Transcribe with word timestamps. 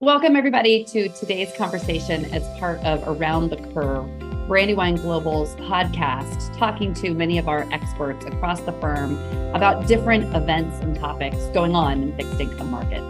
Welcome, 0.00 0.36
everybody, 0.36 0.84
to 0.84 1.08
today's 1.08 1.50
conversation 1.56 2.26
as 2.26 2.46
part 2.58 2.80
of 2.80 3.02
Around 3.08 3.48
the 3.48 3.56
Curve, 3.56 4.06
Brandywine 4.46 4.96
Global's 4.96 5.56
podcast, 5.56 6.54
talking 6.58 6.92
to 6.92 7.14
many 7.14 7.38
of 7.38 7.48
our 7.48 7.62
experts 7.72 8.26
across 8.26 8.60
the 8.60 8.72
firm 8.72 9.16
about 9.54 9.88
different 9.88 10.36
events 10.36 10.80
and 10.80 10.94
topics 10.94 11.46
going 11.54 11.74
on 11.74 12.02
in 12.02 12.14
fixed 12.14 12.38
income 12.38 12.70
markets. 12.70 13.06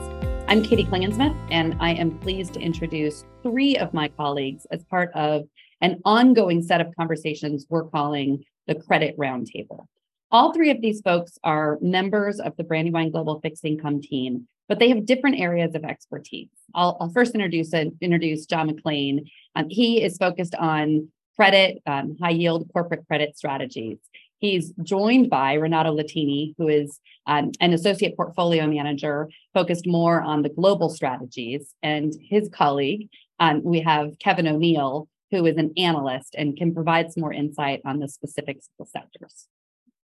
I'm 0.47 0.63
Katie 0.63 0.85
Klingensmith, 0.85 1.37
and 1.51 1.77
I 1.81 1.91
am 1.95 2.21
pleased 2.21 2.55
to 2.55 2.61
introduce 2.61 3.25
three 3.43 3.77
of 3.77 3.93
my 3.93 4.07
colleagues 4.07 4.65
as 4.71 4.85
part 4.85 5.11
of 5.17 5.43
an 5.81 6.01
ongoing 6.05 6.63
set 6.63 6.81
of 6.81 6.95
conversations 6.95 7.67
we're 7.69 7.91
calling 7.91 8.45
the 8.69 8.77
Credit 8.77 9.19
Roundtable. 9.19 9.87
All 10.31 10.55
three 10.55 10.71
of 10.71 10.81
these 10.81 11.01
folks 11.01 11.37
are 11.43 11.79
members 11.81 12.39
of 12.39 12.57
the 12.57 12.63
Brandywine 12.63 13.11
Global 13.11 13.41
Fixed 13.41 13.65
Income 13.65 14.03
team 14.03 14.47
but 14.69 14.79
they 14.79 14.89
have 14.89 15.07
different 15.07 15.39
areas 15.39 15.75
of 15.75 15.85
expertise. 15.85 16.49
I'll, 16.75 16.97
I'll 17.01 17.11
first 17.11 17.35
introduce 17.35 17.73
uh, 17.73 17.87
introduce 18.01 18.47
John 18.47 18.71
McClain. 18.71 19.31
Um, 19.55 19.67
he 19.69 20.03
is 20.03 20.17
focused 20.17 20.55
on 20.55 21.09
credit, 21.37 21.83
um, 21.87 22.17
high 22.21 22.31
yield 22.31 22.69
corporate 22.73 23.07
credit 23.07 23.37
strategies. 23.37 23.99
He's 24.39 24.73
joined 24.83 25.31
by 25.31 25.55
Renato 25.55 25.97
Latini, 25.97 26.55
who 26.59 26.69
is 26.69 27.01
um, 27.27 27.53
an 27.61 27.73
associate 27.73 28.17
portfolio 28.17 28.67
manager 28.67 29.31
focused 29.55 29.87
more 29.87 30.21
on 30.21 30.43
the 30.43 30.51
global 30.51 30.91
strategies, 30.91 31.75
and 31.83 32.15
his 32.21 32.49
colleague, 32.51 33.09
um, 33.41 33.63
we 33.63 33.81
have 33.81 34.19
Kevin 34.19 34.47
O'Neill, 34.47 35.09
who 35.31 35.47
is 35.47 35.57
an 35.57 35.73
analyst 35.77 36.35
and 36.37 36.57
can 36.57 36.75
provide 36.75 37.13
some 37.13 37.23
more 37.23 37.33
insight 37.33 37.81
on 37.85 37.99
the 37.99 38.09
specifics 38.09 38.69
of 38.79 38.87
the 38.87 38.91
sectors. 38.91 39.49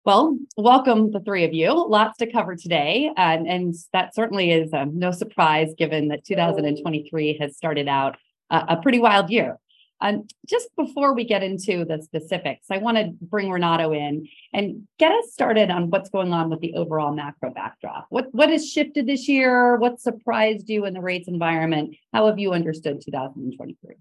Well, 0.05 0.37
welcome 0.59 1.13
the 1.13 1.21
three 1.21 1.45
of 1.45 1.55
you. 1.55 1.73
Lots 1.73 2.19
to 2.19 2.31
cover 2.31 2.57
today. 2.57 3.11
Um, 3.17 3.47
and 3.47 3.75
that 3.95 4.15
certainly 4.15 4.51
is 4.51 4.71
um, 4.75 4.99
no 4.99 5.11
surprise 5.13 5.73
given 5.79 6.09
that 6.09 6.27
2023 6.27 7.39
has 7.41 7.57
started 7.57 7.89
out 7.89 8.19
a 8.51 8.77
pretty 8.77 9.01
wild 9.01 9.31
year. 9.31 9.59
Um, 10.03 10.27
just 10.47 10.69
before 10.77 11.15
we 11.15 11.25
get 11.25 11.43
into 11.43 11.87
the 11.87 12.03
specifics, 12.03 12.67
I 12.71 12.77
want 12.77 12.99
to 12.99 13.15
bring 13.23 13.49
Renato 13.49 13.95
in 13.95 14.29
and 14.53 14.87
get 14.99 15.11
us 15.11 15.33
started 15.33 15.71
on 15.71 15.89
what's 15.89 16.11
going 16.11 16.35
on 16.35 16.51
with 16.51 16.61
the 16.61 16.75
overall 16.75 17.15
macro 17.15 17.51
backdrop. 17.51 18.07
What 18.11 18.29
what 18.35 18.51
has 18.51 18.71
shifted 18.71 19.07
this 19.07 19.27
year? 19.27 19.77
What 19.77 20.01
surprised 20.01 20.69
you 20.69 20.85
in 20.85 20.93
the 20.93 21.01
rates 21.01 21.29
environment? 21.29 21.97
How 22.13 22.27
have 22.27 22.39
you 22.39 22.53
understood 22.53 23.01
2023? 23.01 23.95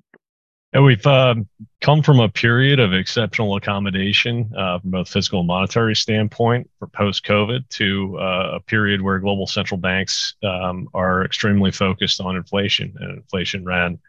And 0.73 0.83
we've 0.83 1.05
uh, 1.05 1.35
come 1.81 2.01
from 2.01 2.19
a 2.19 2.29
period 2.29 2.79
of 2.79 2.93
exceptional 2.93 3.55
accommodation 3.55 4.51
uh, 4.57 4.79
from 4.79 4.89
both 4.89 5.07
fiscal 5.07 5.41
and 5.41 5.47
monetary 5.47 5.95
standpoint 5.95 6.67
for 6.79 6.87
post-COVID 6.87 7.69
to 7.69 8.17
uh, 8.19 8.55
a 8.55 8.59
period 8.59 8.99
where 8.99 9.19
global 9.19 9.45
central 9.45 9.77
banks 9.77 10.33
um, 10.43 10.89
are 10.95 11.25
extremely 11.25 11.71
focused 11.71 12.19
on 12.19 12.35
inflation, 12.35 12.95
and 12.99 13.17
inflation 13.17 13.63
ran 13.63 13.99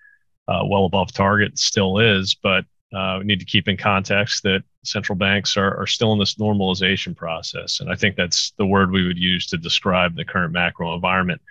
uh, 0.49 0.63
well 0.65 0.87
above 0.87 1.13
target, 1.13 1.59
still 1.59 1.99
is, 1.99 2.35
but 2.35 2.65
uh, 2.95 3.17
we 3.19 3.27
need 3.27 3.41
to 3.41 3.47
keep 3.47 3.69
in 3.69 3.77
context 3.77 4.43
that 4.45 4.63
central 4.85 5.17
banks 5.17 5.59
are, 5.59 5.77
are 5.77 5.87
still 5.87 6.15
in 6.15 6.19
this 6.19 6.37
normalization 6.37 7.15
process, 7.15 7.81
and 7.81 7.93
I 7.93 7.95
think 7.95 8.17
that's 8.17 8.55
the 8.57 8.67
word 8.67 8.91
we 8.91 9.07
would 9.07 9.19
use 9.19 9.47
to 9.49 9.59
describe 9.59 10.17
the 10.17 10.25
current 10.25 10.53
macro 10.53 10.95
environment. 10.95 11.43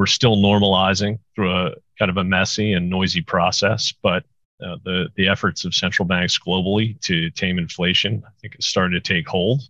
We're 0.00 0.06
still 0.06 0.38
normalizing 0.38 1.18
through 1.34 1.52
a 1.54 1.74
kind 1.98 2.10
of 2.10 2.16
a 2.16 2.24
messy 2.24 2.72
and 2.72 2.88
noisy 2.88 3.20
process, 3.20 3.92
but 4.02 4.24
uh, 4.64 4.76
the 4.82 5.08
the 5.14 5.28
efforts 5.28 5.66
of 5.66 5.74
central 5.74 6.08
banks 6.08 6.38
globally 6.38 6.98
to 7.02 7.28
tame 7.28 7.58
inflation, 7.58 8.22
I 8.26 8.30
think, 8.40 8.56
is 8.58 8.64
starting 8.64 8.98
to 8.98 9.14
take 9.14 9.28
hold. 9.28 9.60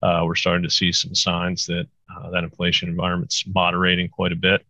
Uh, 0.00 0.22
we're 0.24 0.34
starting 0.34 0.62
to 0.62 0.70
see 0.70 0.92
some 0.92 1.14
signs 1.14 1.66
that 1.66 1.86
uh, 2.10 2.30
that 2.30 2.42
inflation 2.42 2.88
environment's 2.88 3.44
moderating 3.46 4.08
quite 4.08 4.32
a 4.32 4.34
bit. 4.34 4.64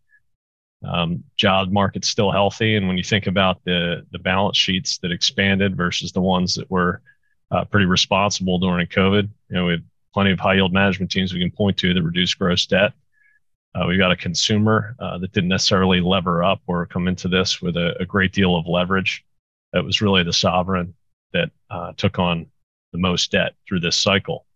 Um, 0.85 1.23
job 1.37 1.71
market's 1.71 2.09
still 2.09 2.33
healthy, 2.33 2.75
and 2.75 2.89
when 2.89 2.99
you 2.99 3.05
think 3.05 3.29
about 3.29 3.63
the 3.63 4.05
the 4.11 4.19
balance 4.19 4.59
sheets 4.59 4.99
that 5.03 5.13
expanded 5.13 5.77
versus 5.77 6.11
the 6.11 6.21
ones 6.21 6.57
that 6.57 6.69
were 6.69 7.01
uh, 7.53 7.65
pretty 7.65 7.87
responsible 7.87 8.59
during 8.59 8.89
COVID, 8.89 9.23
you 9.23 9.55
know, 9.55 9.67
we 9.67 9.73
have 9.75 9.83
plenty 10.13 10.33
of 10.33 10.41
high 10.41 10.55
yield 10.55 10.73
management 10.73 11.13
teams 11.13 11.33
we 11.33 11.39
can 11.39 11.53
point 11.53 11.77
to 11.77 11.95
that 11.95 12.03
reduced 12.03 12.41
gross 12.41 12.67
debt. 12.67 12.93
Uh, 13.75 13.87
we've 13.87 13.99
got 13.99 14.13
a 14.13 14.17
consumer 14.17 14.97
uh, 14.99 15.19
that 15.19 15.33
didn't 15.33 15.49
necessarily 15.49 16.01
lever 16.01 16.43
up 16.43 16.61
or 16.67 16.87
come 16.87 17.07
into 17.07 17.29
this 17.29 17.63
with 17.63 17.77
a, 17.77 17.95
a 18.01 18.07
great 18.07 18.33
deal 18.33 18.57
of 18.57 18.67
leverage. 18.67 19.25
It 19.73 19.85
was 19.85 20.01
really 20.01 20.25
the 20.25 20.33
sovereign 20.33 20.95
that 21.33 21.51
uh, 21.71 21.93
took 21.97 22.19
on 22.19 22.47
the 22.93 22.99
most 22.99 23.31
debt 23.31 23.55
through 23.69 23.81
this 23.81 23.97
cycle. 23.97 24.47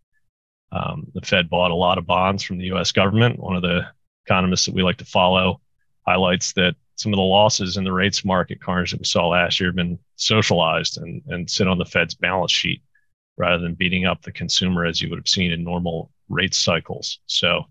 Um, 0.72 1.06
the 1.14 1.20
Fed 1.20 1.48
bought 1.48 1.70
a 1.70 1.76
lot 1.76 1.98
of 1.98 2.06
bonds 2.06 2.42
from 2.42 2.58
the 2.58 2.72
US 2.72 2.90
government. 2.90 3.38
One 3.38 3.54
of 3.54 3.62
the 3.62 3.86
economists 4.26 4.66
that 4.66 4.74
we 4.74 4.82
like 4.82 4.96
to 4.96 5.04
follow 5.04 5.60
highlights 6.06 6.52
that 6.54 6.74
some 6.96 7.12
of 7.12 7.16
the 7.16 7.22
losses 7.22 7.76
in 7.76 7.84
the 7.84 7.92
rates 7.92 8.24
market, 8.24 8.60
Carnage, 8.60 8.90
that 8.90 9.00
we 9.00 9.04
saw 9.04 9.28
last 9.28 9.60
year 9.60 9.68
have 9.68 9.76
been 9.76 9.98
socialized 10.16 10.98
and, 10.98 11.22
and 11.28 11.50
sit 11.50 11.68
on 11.68 11.78
the 11.78 11.84
Fed's 11.84 12.14
balance 12.14 12.52
sheet 12.52 12.82
rather 13.36 13.62
than 13.62 13.74
beating 13.74 14.04
up 14.04 14.22
the 14.22 14.32
consumer 14.32 14.84
as 14.84 15.00
you 15.00 15.10
would 15.10 15.18
have 15.18 15.28
seen 15.28 15.52
in 15.52 15.64
normal 15.64 16.10
rate 16.28 16.54
cycles. 16.54 17.20
So 17.26 17.64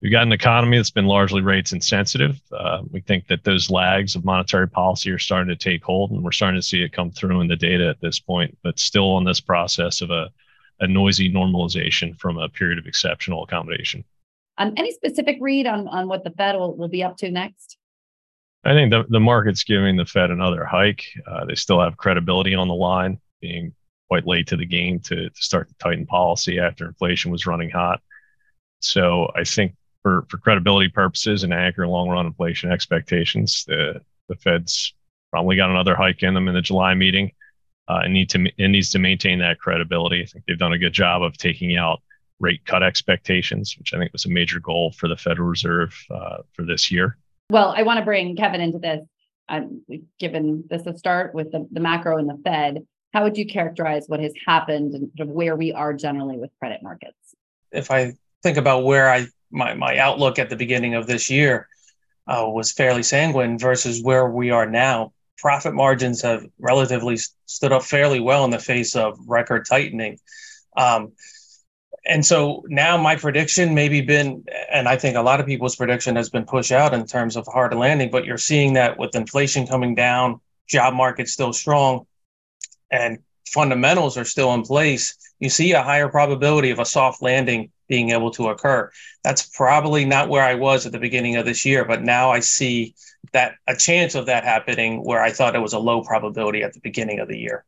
We've 0.00 0.12
got 0.12 0.22
an 0.22 0.32
economy 0.32 0.76
that's 0.76 0.92
been 0.92 1.06
largely 1.06 1.42
rates 1.42 1.72
insensitive. 1.72 2.40
Uh, 2.52 2.82
we 2.92 3.00
think 3.00 3.26
that 3.26 3.42
those 3.42 3.68
lags 3.68 4.14
of 4.14 4.24
monetary 4.24 4.68
policy 4.68 5.10
are 5.10 5.18
starting 5.18 5.48
to 5.48 5.56
take 5.56 5.82
hold, 5.82 6.12
and 6.12 6.22
we're 6.22 6.30
starting 6.30 6.60
to 6.60 6.66
see 6.66 6.82
it 6.82 6.92
come 6.92 7.10
through 7.10 7.40
in 7.40 7.48
the 7.48 7.56
data 7.56 7.88
at 7.88 8.00
this 8.00 8.20
point, 8.20 8.56
but 8.62 8.78
still 8.78 9.10
on 9.10 9.24
this 9.24 9.40
process 9.40 10.00
of 10.00 10.10
a, 10.10 10.30
a 10.78 10.86
noisy 10.86 11.32
normalization 11.32 12.16
from 12.16 12.38
a 12.38 12.48
period 12.48 12.78
of 12.78 12.86
exceptional 12.86 13.42
accommodation. 13.42 14.04
Um, 14.56 14.74
any 14.76 14.92
specific 14.92 15.38
read 15.40 15.66
on, 15.66 15.88
on 15.88 16.06
what 16.06 16.22
the 16.22 16.30
Fed 16.30 16.54
will, 16.54 16.76
will 16.76 16.88
be 16.88 17.02
up 17.02 17.16
to 17.18 17.30
next? 17.30 17.76
I 18.64 18.74
think 18.74 18.90
the, 18.90 19.04
the 19.08 19.20
market's 19.20 19.64
giving 19.64 19.96
the 19.96 20.04
Fed 20.04 20.30
another 20.30 20.64
hike. 20.64 21.04
Uh, 21.26 21.44
they 21.44 21.54
still 21.56 21.80
have 21.80 21.96
credibility 21.96 22.54
on 22.54 22.68
the 22.68 22.74
line, 22.74 23.18
being 23.40 23.74
quite 24.08 24.26
late 24.26 24.46
to 24.48 24.56
the 24.56 24.66
game 24.66 25.00
to, 25.00 25.28
to 25.28 25.42
start 25.42 25.68
to 25.68 25.74
tighten 25.78 26.06
policy 26.06 26.60
after 26.60 26.86
inflation 26.86 27.32
was 27.32 27.46
running 27.46 27.70
hot. 27.70 28.00
So 28.80 29.30
I 29.34 29.42
think 29.44 29.74
for, 30.02 30.26
for 30.28 30.38
credibility 30.38 30.88
purposes 30.88 31.42
and 31.42 31.52
anchor 31.52 31.86
long 31.86 32.08
run 32.08 32.26
inflation 32.26 32.70
expectations, 32.70 33.64
the, 33.66 34.00
the 34.28 34.36
Fed's 34.36 34.94
probably 35.30 35.56
got 35.56 35.70
another 35.70 35.94
hike 35.94 36.22
in 36.22 36.34
them 36.34 36.48
in 36.48 36.54
the 36.54 36.62
July 36.62 36.94
meeting. 36.94 37.32
Uh, 37.88 38.00
and 38.04 38.12
need 38.12 38.28
to 38.28 38.44
it 38.58 38.68
needs 38.68 38.90
to 38.90 38.98
maintain 38.98 39.38
that 39.38 39.58
credibility. 39.58 40.20
I 40.20 40.26
think 40.26 40.44
they've 40.46 40.58
done 40.58 40.74
a 40.74 40.78
good 40.78 40.92
job 40.92 41.22
of 41.22 41.38
taking 41.38 41.78
out 41.78 42.02
rate 42.38 42.64
cut 42.66 42.82
expectations, 42.82 43.76
which 43.78 43.94
I 43.94 43.98
think 43.98 44.12
was 44.12 44.26
a 44.26 44.28
major 44.28 44.60
goal 44.60 44.92
for 44.92 45.08
the 45.08 45.16
Federal 45.16 45.48
Reserve 45.48 45.94
uh, 46.10 46.38
for 46.52 46.66
this 46.66 46.90
year. 46.90 47.16
Well, 47.50 47.72
I 47.74 47.82
want 47.84 47.98
to 47.98 48.04
bring 48.04 48.36
Kevin 48.36 48.60
into 48.60 48.78
this. 48.78 49.00
Um, 49.48 49.80
we've 49.88 50.04
given 50.18 50.64
this 50.68 50.86
a 50.86 50.98
start 50.98 51.34
with 51.34 51.50
the, 51.50 51.66
the 51.72 51.80
macro 51.80 52.18
and 52.18 52.28
the 52.28 52.38
Fed, 52.44 52.86
how 53.14 53.22
would 53.22 53.38
you 53.38 53.46
characterize 53.46 54.04
what 54.06 54.20
has 54.20 54.32
happened 54.46 54.94
and 54.94 55.10
sort 55.16 55.28
of 55.28 55.34
where 55.34 55.56
we 55.56 55.72
are 55.72 55.94
generally 55.94 56.36
with 56.36 56.50
credit 56.58 56.82
markets? 56.82 57.16
If 57.72 57.90
I 57.90 58.12
think 58.42 58.58
about 58.58 58.84
where 58.84 59.10
I 59.10 59.26
my 59.50 59.74
my 59.74 59.98
outlook 59.98 60.38
at 60.38 60.50
the 60.50 60.56
beginning 60.56 60.94
of 60.94 61.06
this 61.06 61.30
year 61.30 61.68
uh, 62.26 62.44
was 62.46 62.72
fairly 62.72 63.02
sanguine 63.02 63.58
versus 63.58 64.02
where 64.02 64.28
we 64.28 64.50
are 64.50 64.68
now. 64.68 65.12
Profit 65.38 65.72
margins 65.72 66.22
have 66.22 66.44
relatively 66.58 67.16
stood 67.46 67.72
up 67.72 67.82
fairly 67.82 68.20
well 68.20 68.44
in 68.44 68.50
the 68.50 68.58
face 68.58 68.96
of 68.96 69.18
record 69.26 69.66
tightening. 69.66 70.18
Um, 70.76 71.12
and 72.04 72.24
so 72.24 72.64
now 72.68 72.96
my 72.96 73.16
prediction 73.16 73.74
maybe 73.74 74.00
been, 74.00 74.44
and 74.72 74.88
I 74.88 74.96
think 74.96 75.16
a 75.16 75.22
lot 75.22 75.40
of 75.40 75.46
people's 75.46 75.76
prediction 75.76 76.16
has 76.16 76.30
been 76.30 76.44
pushed 76.44 76.72
out 76.72 76.94
in 76.94 77.06
terms 77.06 77.36
of 77.36 77.46
hard 77.46 77.74
landing, 77.74 78.10
but 78.10 78.24
you're 78.24 78.38
seeing 78.38 78.74
that 78.74 78.98
with 78.98 79.14
inflation 79.14 79.66
coming 79.66 79.94
down, 79.94 80.40
job 80.66 80.94
market 80.94 81.28
still 81.28 81.52
strong, 81.52 82.06
and 82.90 83.18
fundamentals 83.46 84.16
are 84.16 84.24
still 84.24 84.54
in 84.54 84.62
place, 84.62 85.16
you 85.38 85.50
see 85.50 85.72
a 85.72 85.82
higher 85.82 86.08
probability 86.08 86.70
of 86.70 86.78
a 86.78 86.84
soft 86.84 87.22
landing 87.22 87.70
being 87.88 88.10
able 88.10 88.30
to 88.32 88.48
occur. 88.48 88.90
That's 89.24 89.48
probably 89.48 90.04
not 90.04 90.28
where 90.28 90.44
I 90.44 90.54
was 90.54 90.86
at 90.86 90.92
the 90.92 90.98
beginning 90.98 91.36
of 91.36 91.46
this 91.46 91.64
year, 91.64 91.84
but 91.84 92.02
now 92.02 92.30
I 92.30 92.40
see 92.40 92.94
that 93.32 93.54
a 93.66 93.76
chance 93.76 94.14
of 94.14 94.26
that 94.26 94.44
happening 94.44 95.04
where 95.04 95.22
I 95.22 95.30
thought 95.30 95.54
it 95.54 95.60
was 95.60 95.72
a 95.72 95.78
low 95.78 96.02
probability 96.02 96.62
at 96.62 96.72
the 96.72 96.80
beginning 96.80 97.20
of 97.20 97.28
the 97.28 97.38
year. 97.38 97.64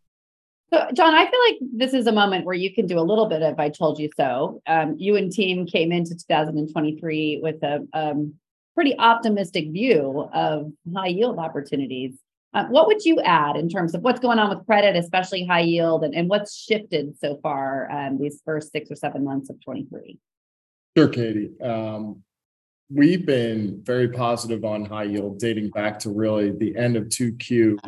So, 0.72 0.86
John, 0.94 1.14
I 1.14 1.28
feel 1.28 1.40
like 1.48 1.58
this 1.74 1.94
is 1.94 2.06
a 2.06 2.12
moment 2.12 2.44
where 2.44 2.54
you 2.54 2.72
can 2.72 2.86
do 2.86 2.98
a 2.98 3.02
little 3.02 3.26
bit 3.26 3.42
of 3.42 3.58
"I 3.58 3.70
told 3.70 3.98
you 3.98 4.08
so." 4.16 4.62
Um, 4.66 4.94
you 4.98 5.16
and 5.16 5.32
team 5.32 5.66
came 5.66 5.90
into 5.90 6.14
2023 6.14 7.40
with 7.42 7.60
a 7.64 7.86
um, 7.92 8.34
pretty 8.76 8.96
optimistic 8.96 9.72
view 9.72 10.28
of 10.32 10.70
high 10.94 11.08
yield 11.08 11.38
opportunities. 11.38 12.14
Uh, 12.52 12.66
what 12.66 12.88
would 12.88 13.04
you 13.04 13.20
add 13.20 13.56
in 13.56 13.68
terms 13.68 13.94
of 13.94 14.02
what's 14.02 14.18
going 14.18 14.38
on 14.38 14.50
with 14.50 14.66
credit, 14.66 14.96
especially 14.96 15.46
high 15.46 15.60
yield, 15.60 16.02
and, 16.02 16.14
and 16.14 16.28
what's 16.28 16.56
shifted 16.56 17.16
so 17.18 17.38
far 17.42 17.90
um, 17.92 18.18
these 18.18 18.42
first 18.44 18.72
six 18.72 18.90
or 18.90 18.96
seven 18.96 19.24
months 19.24 19.50
of 19.50 19.60
23? 19.64 20.18
Sure, 20.96 21.08
Katie. 21.08 21.52
Um, 21.62 22.22
we've 22.92 23.24
been 23.24 23.80
very 23.84 24.08
positive 24.08 24.64
on 24.64 24.84
high 24.84 25.04
yield 25.04 25.38
dating 25.38 25.70
back 25.70 26.00
to 26.00 26.10
really 26.10 26.50
the 26.50 26.76
end 26.76 26.96
of 26.96 27.04
2Q 27.04 27.78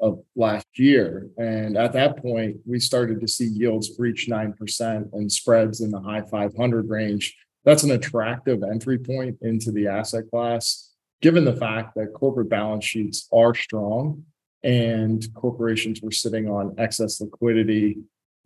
of 0.00 0.22
last 0.34 0.66
year. 0.76 1.28
And 1.36 1.76
at 1.76 1.92
that 1.92 2.22
point, 2.22 2.56
we 2.64 2.80
started 2.80 3.20
to 3.20 3.28
see 3.28 3.44
yields 3.44 3.90
reach 3.98 4.28
9% 4.30 5.12
and 5.12 5.30
spreads 5.30 5.82
in 5.82 5.90
the 5.90 6.00
high 6.00 6.22
500 6.22 6.88
range. 6.88 7.36
That's 7.66 7.82
an 7.82 7.90
attractive 7.90 8.62
entry 8.62 8.98
point 8.98 9.36
into 9.42 9.70
the 9.70 9.88
asset 9.88 10.24
class 10.30 10.89
given 11.20 11.44
the 11.44 11.56
fact 11.56 11.94
that 11.96 12.12
corporate 12.14 12.48
balance 12.48 12.84
sheets 12.84 13.28
are 13.32 13.54
strong 13.54 14.24
and 14.62 15.26
corporations 15.34 16.00
were 16.02 16.10
sitting 16.10 16.48
on 16.48 16.74
excess 16.78 17.20
liquidity, 17.20 17.98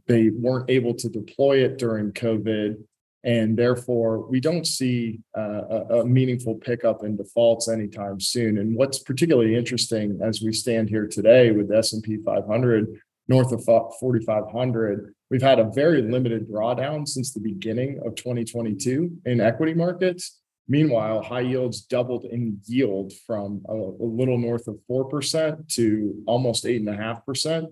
they 0.06 0.30
weren't 0.30 0.70
able 0.70 0.94
to 0.94 1.08
deploy 1.08 1.64
it 1.64 1.78
during 1.78 2.12
COVID. 2.12 2.82
And 3.24 3.56
therefore, 3.56 4.18
we 4.28 4.38
don't 4.38 4.66
see 4.66 5.20
uh, 5.36 5.62
a, 5.70 6.00
a 6.00 6.04
meaningful 6.04 6.56
pickup 6.56 7.04
in 7.04 7.16
defaults 7.16 7.68
anytime 7.68 8.20
soon. 8.20 8.58
And 8.58 8.76
what's 8.76 8.98
particularly 8.98 9.56
interesting 9.56 10.20
as 10.22 10.42
we 10.42 10.52
stand 10.52 10.90
here 10.90 11.06
today 11.06 11.50
with 11.50 11.68
the 11.68 11.78
S&P 11.78 12.18
500 12.18 13.00
north 13.26 13.52
of 13.52 13.64
4,500, 13.64 15.14
we've 15.30 15.40
had 15.40 15.58
a 15.58 15.70
very 15.70 16.02
limited 16.02 16.46
drawdown 16.48 17.08
since 17.08 17.32
the 17.32 17.40
beginning 17.40 18.00
of 18.04 18.14
2022 18.16 19.10
in 19.24 19.40
equity 19.40 19.72
markets. 19.72 20.40
Meanwhile, 20.66 21.22
high 21.22 21.40
yields 21.40 21.82
doubled 21.82 22.24
in 22.24 22.60
yield 22.64 23.12
from 23.26 23.62
a, 23.68 23.74
a 23.74 24.06
little 24.06 24.38
north 24.38 24.66
of 24.66 24.78
4% 24.90 25.68
to 25.74 26.22
almost 26.26 26.64
8.5%. 26.64 27.66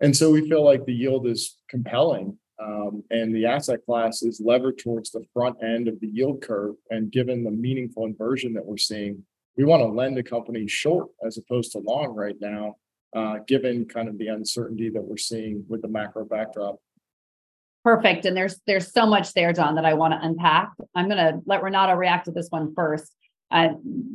And 0.00 0.16
so 0.16 0.30
we 0.30 0.48
feel 0.48 0.64
like 0.64 0.84
the 0.84 0.94
yield 0.94 1.26
is 1.26 1.58
compelling. 1.68 2.38
Um, 2.60 3.04
and 3.10 3.34
the 3.34 3.46
asset 3.46 3.80
class 3.84 4.22
is 4.22 4.40
levered 4.44 4.78
towards 4.78 5.10
the 5.10 5.24
front 5.32 5.56
end 5.62 5.88
of 5.88 6.00
the 6.00 6.08
yield 6.08 6.42
curve. 6.42 6.74
And 6.90 7.12
given 7.12 7.44
the 7.44 7.50
meaningful 7.50 8.06
inversion 8.06 8.54
that 8.54 8.64
we're 8.64 8.78
seeing, 8.78 9.24
we 9.56 9.64
want 9.64 9.82
to 9.82 9.88
lend 9.88 10.16
a 10.18 10.22
company 10.22 10.66
short 10.66 11.08
as 11.26 11.36
opposed 11.36 11.72
to 11.72 11.78
long 11.78 12.14
right 12.14 12.36
now, 12.40 12.76
uh, 13.14 13.38
given 13.46 13.84
kind 13.86 14.08
of 14.08 14.18
the 14.18 14.28
uncertainty 14.28 14.88
that 14.90 15.02
we're 15.02 15.16
seeing 15.16 15.64
with 15.68 15.82
the 15.82 15.88
macro 15.88 16.24
backdrop. 16.24 16.76
Perfect. 17.84 18.24
And 18.24 18.36
there's 18.36 18.60
there's 18.66 18.92
so 18.92 19.06
much 19.06 19.32
there, 19.34 19.52
John, 19.52 19.76
that 19.76 19.84
I 19.84 19.94
want 19.94 20.12
to 20.12 20.20
unpack. 20.20 20.72
I'm 20.94 21.08
going 21.08 21.18
to 21.18 21.40
let 21.46 21.62
Renato 21.62 21.94
react 21.94 22.26
to 22.26 22.32
this 22.32 22.48
one 22.50 22.74
first. 22.74 23.14
Uh, 23.50 23.68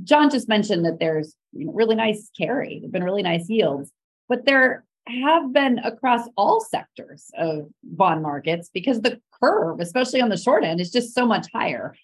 John 0.04 0.30
just 0.30 0.48
mentioned 0.48 0.86
that 0.86 1.00
there's 1.00 1.36
you 1.54 1.66
know, 1.66 1.74
really 1.74 1.96
nice 1.96 2.30
carry, 2.38 2.80
there've 2.80 2.92
been 2.92 3.04
really 3.04 3.24
nice 3.24 3.50
yields, 3.50 3.92
but 4.30 4.46
there 4.46 4.84
have 5.08 5.52
been 5.52 5.80
across 5.80 6.28
all 6.38 6.62
sectors 6.62 7.30
of 7.38 7.68
bond 7.84 8.22
markets 8.22 8.70
because 8.74 9.02
the 9.02 9.20
curve, 9.42 9.80
especially 9.80 10.22
on 10.22 10.30
the 10.30 10.38
short 10.38 10.64
end, 10.64 10.80
is 10.80 10.92
just 10.92 11.14
so 11.14 11.26
much 11.26 11.48
higher. 11.54 11.96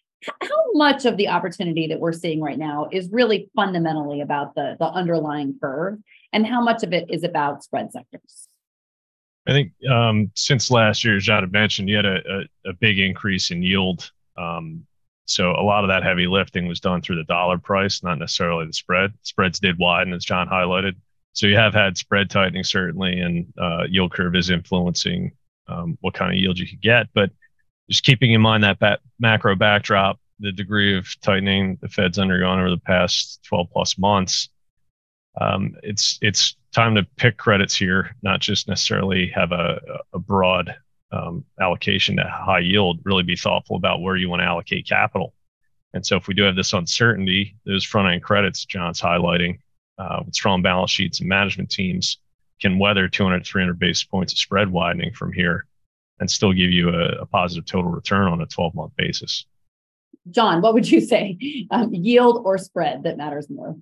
How 0.42 0.74
much 0.74 1.06
of 1.06 1.16
the 1.16 1.30
opportunity 1.30 1.88
that 1.88 2.00
we're 2.00 2.12
seeing 2.12 2.42
right 2.42 2.58
now 2.58 2.90
is 2.92 3.10
really 3.12 3.50
fundamentally 3.56 4.20
about 4.20 4.54
the, 4.54 4.76
the 4.78 4.86
underlying 4.86 5.56
curve, 5.62 6.00
and 6.34 6.46
how 6.46 6.62
much 6.62 6.84
of 6.84 6.92
it 6.92 7.10
is 7.10 7.24
about 7.24 7.64
spread 7.64 7.92
sectors? 7.94 8.48
I 9.50 9.52
think 9.52 9.74
um, 9.90 10.32
since 10.36 10.70
last 10.70 11.04
year, 11.04 11.18
as 11.18 11.24
John 11.24 11.42
had 11.42 11.52
mentioned, 11.52 11.90
you 11.90 11.96
had 11.96 12.06
a, 12.06 12.20
a, 12.66 12.70
a 12.70 12.74
big 12.74 13.00
increase 13.00 13.50
in 13.50 13.64
yield. 13.64 14.12
Um, 14.38 14.86
so 15.26 15.52
a 15.52 15.64
lot 15.64 15.84
of 15.84 15.90
that 15.90 16.04
heavy 16.04 16.28
lifting 16.28 16.68
was 16.68 16.80
done 16.80 17.02
through 17.02 17.16
the 17.16 17.24
dollar 17.24 17.58
price, 17.58 18.04
not 18.04 18.20
necessarily 18.20 18.68
the 18.68 18.74
spread. 18.74 19.14
Spreads 19.24 19.60
did 19.60 19.80
widen, 19.80 20.14
as 20.14 20.24
John 20.24 20.48
highlighted. 20.48 20.96
So 21.34 21.48
you 21.48 21.56
have 21.56 21.74
had 21.74 21.98
spread 21.98 22.30
tightening 22.30 22.64
certainly, 22.64 23.20
and 23.20 23.52
uh, 23.60 23.84
yield 23.90 24.12
curve 24.12 24.36
is 24.36 24.50
influencing 24.50 25.32
um, 25.68 25.98
what 26.02 26.14
kind 26.14 26.32
of 26.32 26.38
yield 26.38 26.60
you 26.60 26.68
could 26.68 26.82
get. 26.82 27.08
But 27.14 27.32
just 27.90 28.04
keeping 28.04 28.34
in 28.34 28.42
mind 28.42 28.64
that 28.64 28.80
bat- 28.80 29.02
macro 29.20 29.56
backdrop, 29.56 30.20
the 30.40 30.52
degree 30.52 30.98
of 30.98 31.08
tightening 31.22 31.78
the 31.82 31.90
Fed's 31.90 32.20
undergone 32.20 32.60
over 32.60 32.70
the 32.70 32.78
past 32.78 33.40
12 33.48 33.68
plus 33.72 33.98
months, 33.98 34.50
um, 35.40 35.76
it's 35.84 36.18
it's 36.22 36.56
time 36.74 36.96
to 36.96 37.04
pick 37.16 37.38
credits 37.38 37.76
here, 37.76 38.16
not 38.22 38.40
just 38.40 38.68
necessarily 38.68 39.28
have 39.36 39.52
a, 39.52 39.80
a 40.14 40.20
broad 40.20 40.76
um, 41.12 41.44
allocation 41.60 42.18
to 42.18 42.24
high 42.24 42.60
yield. 42.60 43.00
Really 43.04 43.24
be 43.24 43.36
thoughtful 43.36 43.76
about 43.76 44.02
where 44.02 44.16
you 44.16 44.30
want 44.30 44.42
to 44.42 44.46
allocate 44.46 44.88
capital. 44.88 45.34
And 45.94 46.06
so, 46.06 46.16
if 46.16 46.28
we 46.28 46.34
do 46.34 46.44
have 46.44 46.56
this 46.56 46.74
uncertainty, 46.74 47.56
those 47.66 47.84
front 47.84 48.14
end 48.14 48.24
credits 48.24 48.66
John's 48.66 49.02
highlighting 49.02 49.60
uh, 49.98 50.22
with 50.26 50.36
strong 50.36 50.62
balance 50.62 50.92
sheets 50.92 51.20
and 51.20 51.30
management 51.30 51.70
teams 51.70 52.20
can 52.62 52.78
weather 52.78 53.08
200, 53.08 53.46
300 53.46 53.80
basis 53.80 54.04
points 54.04 54.34
of 54.34 54.40
spread 54.40 54.70
widening 54.70 55.14
from 55.14 55.32
here 55.32 55.66
and 56.20 56.30
still 56.30 56.52
give 56.52 56.72
you 56.72 56.90
a, 56.90 57.22
a 57.22 57.26
positive 57.26 57.66
total 57.66 57.90
return 57.90 58.28
on 58.28 58.42
a 58.42 58.46
12 58.46 58.76
month 58.76 58.94
basis. 58.98 59.46
John, 60.30 60.62
what 60.62 60.74
would 60.74 60.90
you 60.90 61.02
say? 61.02 61.38
Um, 61.72 61.94
yield 61.94 62.42
or 62.46 62.58
spread 62.58 63.04
that 63.04 63.18
matters 63.18 63.48
more? 63.48 63.78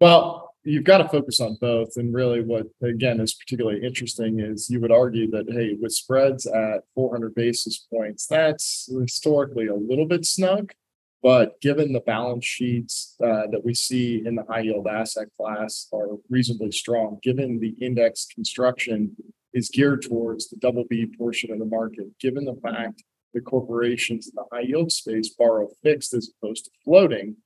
Well, 0.00 0.51
you've 0.64 0.84
got 0.84 0.98
to 0.98 1.08
focus 1.08 1.40
on 1.40 1.56
both. 1.60 1.96
And 1.96 2.14
really, 2.14 2.40
what 2.42 2.66
again 2.82 3.20
is 3.20 3.34
particularly 3.34 3.84
interesting 3.84 4.40
is 4.40 4.70
you 4.70 4.80
would 4.80 4.92
argue 4.92 5.30
that, 5.30 5.50
hey, 5.50 5.76
with 5.80 5.92
spreads 5.92 6.46
at 6.46 6.82
400 6.94 7.34
basis 7.34 7.86
points, 7.92 8.26
that's 8.26 8.88
historically 9.00 9.66
a 9.66 9.74
little 9.74 10.06
bit 10.06 10.24
snug. 10.24 10.72
But 11.22 11.60
given 11.60 11.92
the 11.92 12.00
balance 12.00 12.44
sheets 12.44 13.14
uh, 13.22 13.46
that 13.52 13.64
we 13.64 13.74
see 13.74 14.22
in 14.26 14.34
the 14.34 14.44
high 14.48 14.62
yield 14.62 14.88
asset 14.88 15.28
class 15.38 15.86
are 15.92 16.18
reasonably 16.28 16.72
strong, 16.72 17.18
given 17.22 17.60
the 17.60 17.74
index 17.80 18.26
construction 18.34 19.16
is 19.54 19.68
geared 19.68 20.02
towards 20.02 20.48
the 20.48 20.56
double 20.56 20.84
B 20.88 21.06
portion 21.06 21.52
of 21.52 21.60
the 21.60 21.64
market, 21.64 22.06
given 22.18 22.44
the 22.44 22.56
fact 22.60 23.04
the 23.34 23.40
corporations 23.40 24.28
in 24.28 24.34
the 24.34 24.44
high 24.52 24.62
yield 24.62 24.90
space 24.90 25.28
borrow 25.28 25.68
fixed 25.82 26.12
as 26.12 26.30
opposed 26.42 26.64
to 26.64 26.70
floating, 26.84 27.36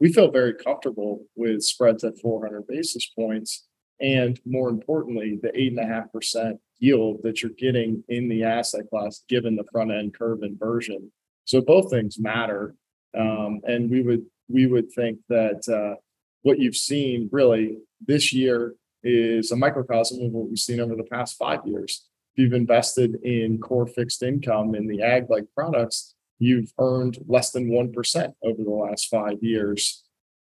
we 0.00 0.12
feel 0.12 0.30
very 0.30 0.54
comfortable 0.54 1.24
with 1.34 1.62
spreads 1.62 2.04
at 2.04 2.18
400 2.20 2.66
basis 2.66 3.10
points. 3.18 3.66
And 4.00 4.38
more 4.46 4.68
importantly, 4.68 5.38
the 5.42 5.48
8.5% 5.48 6.58
yield 6.78 7.18
that 7.24 7.42
you're 7.42 7.50
getting 7.58 8.04
in 8.08 8.28
the 8.28 8.44
asset 8.44 8.88
class, 8.90 9.24
given 9.28 9.56
the 9.56 9.64
front 9.72 9.90
end 9.90 10.16
curve 10.16 10.42
inversion. 10.42 11.10
So 11.44 11.60
both 11.60 11.90
things 11.90 12.18
matter. 12.18 12.74
Um, 13.18 13.60
and 13.64 13.90
we 13.90 14.02
would 14.02 14.24
we 14.48 14.66
would 14.66 14.92
think 14.92 15.18
that 15.28 15.68
uh, 15.68 15.96
what 16.42 16.58
you've 16.58 16.76
seen 16.76 17.28
really 17.32 17.78
this 18.06 18.32
year 18.32 18.74
is 19.02 19.50
a 19.50 19.56
microcosm 19.56 20.24
of 20.24 20.32
what 20.32 20.48
we've 20.48 20.58
seen 20.58 20.80
over 20.80 20.94
the 20.94 21.04
past 21.04 21.36
five 21.36 21.60
years. 21.64 22.06
If 22.34 22.44
you've 22.44 22.52
invested 22.52 23.16
in 23.24 23.58
core 23.58 23.86
fixed 23.86 24.22
income 24.22 24.74
in 24.74 24.86
the 24.86 25.02
ag 25.02 25.28
like 25.28 25.44
products, 25.54 26.14
you've 26.38 26.72
earned 26.78 27.18
less 27.26 27.50
than 27.50 27.70
1% 27.70 28.32
over 28.42 28.62
the 28.62 28.70
last 28.70 29.08
five 29.08 29.42
years. 29.42 30.04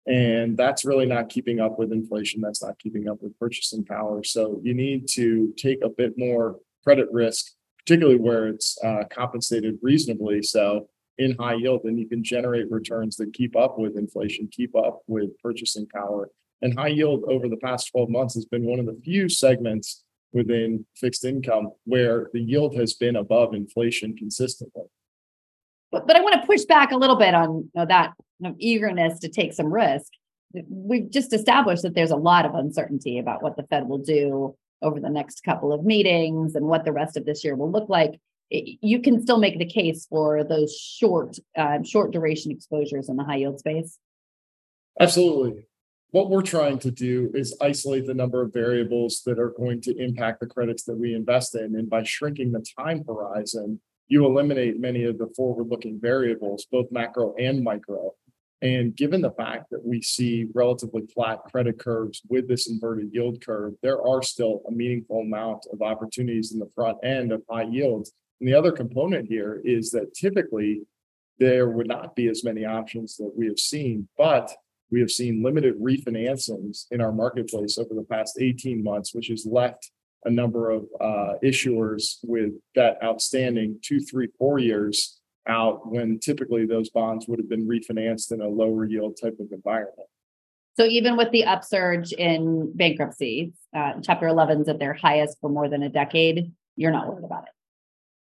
And 0.05 0.57
that's 0.57 0.83
really 0.83 1.05
not 1.05 1.29
keeping 1.29 1.59
up 1.59 1.79
with 1.79 1.91
inflation. 1.91 2.41
That's 2.41 2.61
not 2.61 2.79
keeping 2.79 3.07
up 3.07 3.21
with 3.21 3.37
purchasing 3.39 3.85
power. 3.85 4.23
So 4.23 4.59
you 4.63 4.73
need 4.73 5.07
to 5.09 5.53
take 5.57 5.83
a 5.83 5.89
bit 5.89 6.17
more 6.17 6.57
credit 6.83 7.07
risk, 7.11 7.51
particularly 7.79 8.19
where 8.19 8.47
it's 8.47 8.77
uh, 8.83 9.03
compensated 9.09 9.79
reasonably. 9.81 10.41
So 10.41 10.89
in 11.17 11.35
high 11.37 11.55
yield, 11.55 11.81
then 11.83 11.97
you 11.97 12.07
can 12.07 12.23
generate 12.23 12.69
returns 12.71 13.15
that 13.17 13.33
keep 13.33 13.55
up 13.55 13.77
with 13.77 13.97
inflation, 13.97 14.49
keep 14.51 14.75
up 14.75 15.01
with 15.07 15.37
purchasing 15.41 15.87
power. 15.87 16.29
And 16.61 16.77
high 16.77 16.87
yield 16.87 17.23
over 17.29 17.47
the 17.47 17.57
past 17.57 17.91
12 17.91 18.09
months 18.09 18.35
has 18.35 18.45
been 18.45 18.65
one 18.65 18.79
of 18.79 18.85
the 18.85 18.99
few 19.03 19.29
segments 19.29 20.03
within 20.33 20.85
fixed 20.95 21.23
income 21.23 21.71
where 21.85 22.29
the 22.33 22.41
yield 22.41 22.75
has 22.75 22.93
been 22.93 23.15
above 23.15 23.53
inflation 23.53 24.17
consistently. 24.17 24.83
But, 25.93 26.07
but 26.07 26.15
I 26.17 26.21
want 26.21 26.41
to 26.41 26.47
push 26.47 26.63
back 26.63 26.91
a 26.91 26.97
little 26.97 27.15
bit 27.15 27.35
on 27.35 27.55
you 27.57 27.69
know, 27.75 27.85
that 27.85 28.13
you 28.39 28.49
know, 28.49 28.55
eagerness 28.57 29.19
to 29.19 29.29
take 29.29 29.53
some 29.53 29.71
risk. 29.71 30.11
We've 30.67 31.09
just 31.09 31.31
established 31.33 31.83
that 31.83 31.93
there's 31.93 32.11
a 32.11 32.17
lot 32.17 32.45
of 32.45 32.55
uncertainty 32.55 33.19
about 33.19 33.43
what 33.43 33.55
the 33.55 33.63
Fed 33.63 33.87
will 33.87 33.99
do 33.99 34.55
over 34.81 34.99
the 34.99 35.09
next 35.09 35.43
couple 35.43 35.71
of 35.71 35.85
meetings 35.85 36.55
and 36.55 36.65
what 36.65 36.83
the 36.83 36.91
rest 36.91 37.15
of 37.15 37.25
this 37.25 37.43
year 37.43 37.55
will 37.55 37.71
look 37.71 37.89
like. 37.89 38.19
You 38.49 39.01
can 39.01 39.21
still 39.21 39.37
make 39.37 39.57
the 39.59 39.65
case 39.65 40.05
for 40.09 40.43
those 40.43 40.75
short 40.75 41.37
uh, 41.55 41.81
short 41.83 42.11
duration 42.11 42.51
exposures 42.51 43.07
in 43.07 43.15
the 43.15 43.23
high 43.23 43.37
yield 43.37 43.59
space. 43.59 43.97
Absolutely. 44.99 45.67
What 46.11 46.29
we're 46.29 46.43
trying 46.43 46.77
to 46.79 46.91
do 46.91 47.31
is 47.33 47.57
isolate 47.61 48.05
the 48.05 48.13
number 48.13 48.43
of 48.43 48.53
variables 48.53 49.21
that 49.25 49.39
are 49.39 49.49
going 49.57 49.81
to 49.81 49.97
impact 49.97 50.39
the 50.39 50.47
credits 50.47 50.83
that 50.83 50.97
we 50.97 51.15
invest 51.15 51.55
in 51.55 51.75
and 51.75 51.89
by 51.89 52.03
shrinking 52.03 52.51
the 52.51 52.63
time 52.77 53.03
horizon 53.07 53.79
you 54.13 54.27
eliminate 54.27 54.79
many 54.79 55.05
of 55.05 55.17
the 55.17 55.25
forward 55.35 55.69
looking 55.69 55.99
variables 55.99 56.67
both 56.71 56.85
macro 56.91 57.33
and 57.39 57.63
micro. 57.63 58.13
And 58.61 58.95
given 58.95 59.21
the 59.21 59.31
fact 59.31 59.71
that 59.71 59.83
we 59.83 60.03
see 60.03 60.45
relatively 60.53 61.01
flat 61.11 61.39
credit 61.51 61.79
curves 61.79 62.21
with 62.29 62.47
this 62.47 62.69
inverted 62.69 63.09
yield 63.11 63.43
curve, 63.43 63.73
there 63.81 63.99
are 64.03 64.21
still 64.21 64.61
a 64.67 64.71
meaningful 64.71 65.21
amount 65.21 65.65
of 65.73 65.81
opportunities 65.81 66.53
in 66.53 66.59
the 66.59 66.69
front 66.75 66.99
end 67.03 67.31
of 67.31 67.41
high 67.49 67.63
yields. 67.63 68.13
And 68.39 68.47
the 68.47 68.53
other 68.53 68.71
component 68.71 69.27
here 69.27 69.59
is 69.65 69.89
that 69.91 70.13
typically 70.13 70.83
there 71.39 71.69
would 71.69 71.87
not 71.87 72.15
be 72.15 72.27
as 72.27 72.43
many 72.43 72.65
options 72.65 73.17
that 73.17 73.33
we 73.35 73.47
have 73.47 73.57
seen, 73.57 74.07
but 74.15 74.53
we 74.91 74.99
have 74.99 75.09
seen 75.09 75.41
limited 75.41 75.81
refinancings 75.81 76.85
in 76.91 77.01
our 77.01 77.11
marketplace 77.11 77.79
over 77.79 77.95
the 77.95 78.05
past 78.09 78.37
18 78.39 78.83
months, 78.83 79.15
which 79.15 79.29
has 79.29 79.47
left 79.47 79.89
a 80.25 80.29
number 80.29 80.69
of 80.69 80.85
uh, 80.99 81.33
issuers 81.43 82.17
with 82.23 82.53
that 82.75 82.97
outstanding 83.03 83.79
two, 83.81 83.99
three, 83.99 84.27
four 84.37 84.59
years 84.59 85.19
out 85.47 85.91
when 85.91 86.19
typically 86.19 86.65
those 86.65 86.89
bonds 86.89 87.27
would 87.27 87.39
have 87.39 87.49
been 87.49 87.67
refinanced 87.67 88.31
in 88.31 88.41
a 88.41 88.47
lower 88.47 88.85
yield 88.85 89.17
type 89.21 89.37
of 89.39 89.51
environment. 89.51 90.07
So 90.75 90.85
even 90.85 91.17
with 91.17 91.31
the 91.31 91.43
upsurge 91.43 92.13
in 92.13 92.71
bankruptcies, 92.75 93.53
uh, 93.75 93.93
Chapter 94.01 94.27
11s 94.27 94.67
at 94.67 94.79
their 94.79 94.93
highest 94.93 95.37
for 95.39 95.49
more 95.49 95.69
than 95.69 95.83
a 95.83 95.89
decade, 95.89 96.51
you're 96.75 96.91
not 96.91 97.07
worried 97.07 97.25
about 97.25 97.43
it. 97.43 97.52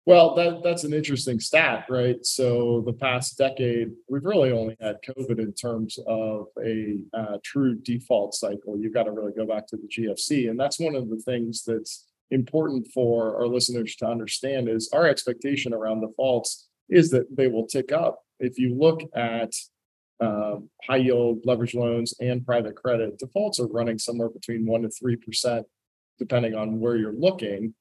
Well, 0.06 0.34
that, 0.36 0.64
that's 0.64 0.86
an 0.86 0.94
interesting 0.94 1.40
stat, 1.40 1.86
right? 1.90 2.26
So 2.26 2.82
the 2.86 2.94
past 2.94 3.38
decade, 3.38 3.92
we've 4.10 4.26
really 4.26 4.52
only 4.52 4.76
had 4.80 4.98
COVID 5.08 5.40
in 5.40 5.54
terms 5.54 6.00
of 6.08 6.48
a 6.64 6.98
uh, 7.14 7.38
true 7.44 7.76
default 7.76 8.34
cycle. 8.34 8.78
You've 8.80 8.94
got 8.94 9.04
to 9.04 9.12
really 9.12 9.34
go 9.34 9.46
back 9.46 9.68
to 9.68 9.78
the 9.78 9.88
GFC, 9.88 10.50
and 10.50 10.60
that's 10.60 10.80
one 10.80 10.96
of 10.96 11.10
the 11.10 11.18
things 11.18 11.64
that's 11.64 12.08
important 12.32 12.88
for 12.94 13.36
our 13.38 13.48
listeners 13.48 13.96
to 13.98 14.08
understand 14.08 14.70
is 14.70 14.90
our 14.94 15.08
expectation 15.08 15.74
around 15.74 16.02
defaults 16.02 16.70
is 16.90 17.10
that 17.12 17.36
they 17.36 17.48
will 17.48 17.68
tick 17.68 17.92
up. 17.92 18.20
If 18.40 18.58
you 18.58 18.76
look 18.76 19.02
at 19.16 19.54
uh, 20.20 20.56
high 20.88 20.98
yield 20.98 21.42
leverage 21.46 21.76
loans 21.76 22.14
and 22.20 22.46
private 22.46 22.76
credit, 22.76 23.20
defaults 23.20 23.60
are 23.60 23.68
running 23.68 24.00
somewhere 24.00 24.30
between 24.30 24.66
one 24.66 24.84
to 24.84 24.90
three 24.90 25.16
percent, 25.16 25.66
depending 26.18 26.56
on 26.56 26.80
where 26.80 26.96
you're 26.96 27.14
looking 27.14 27.74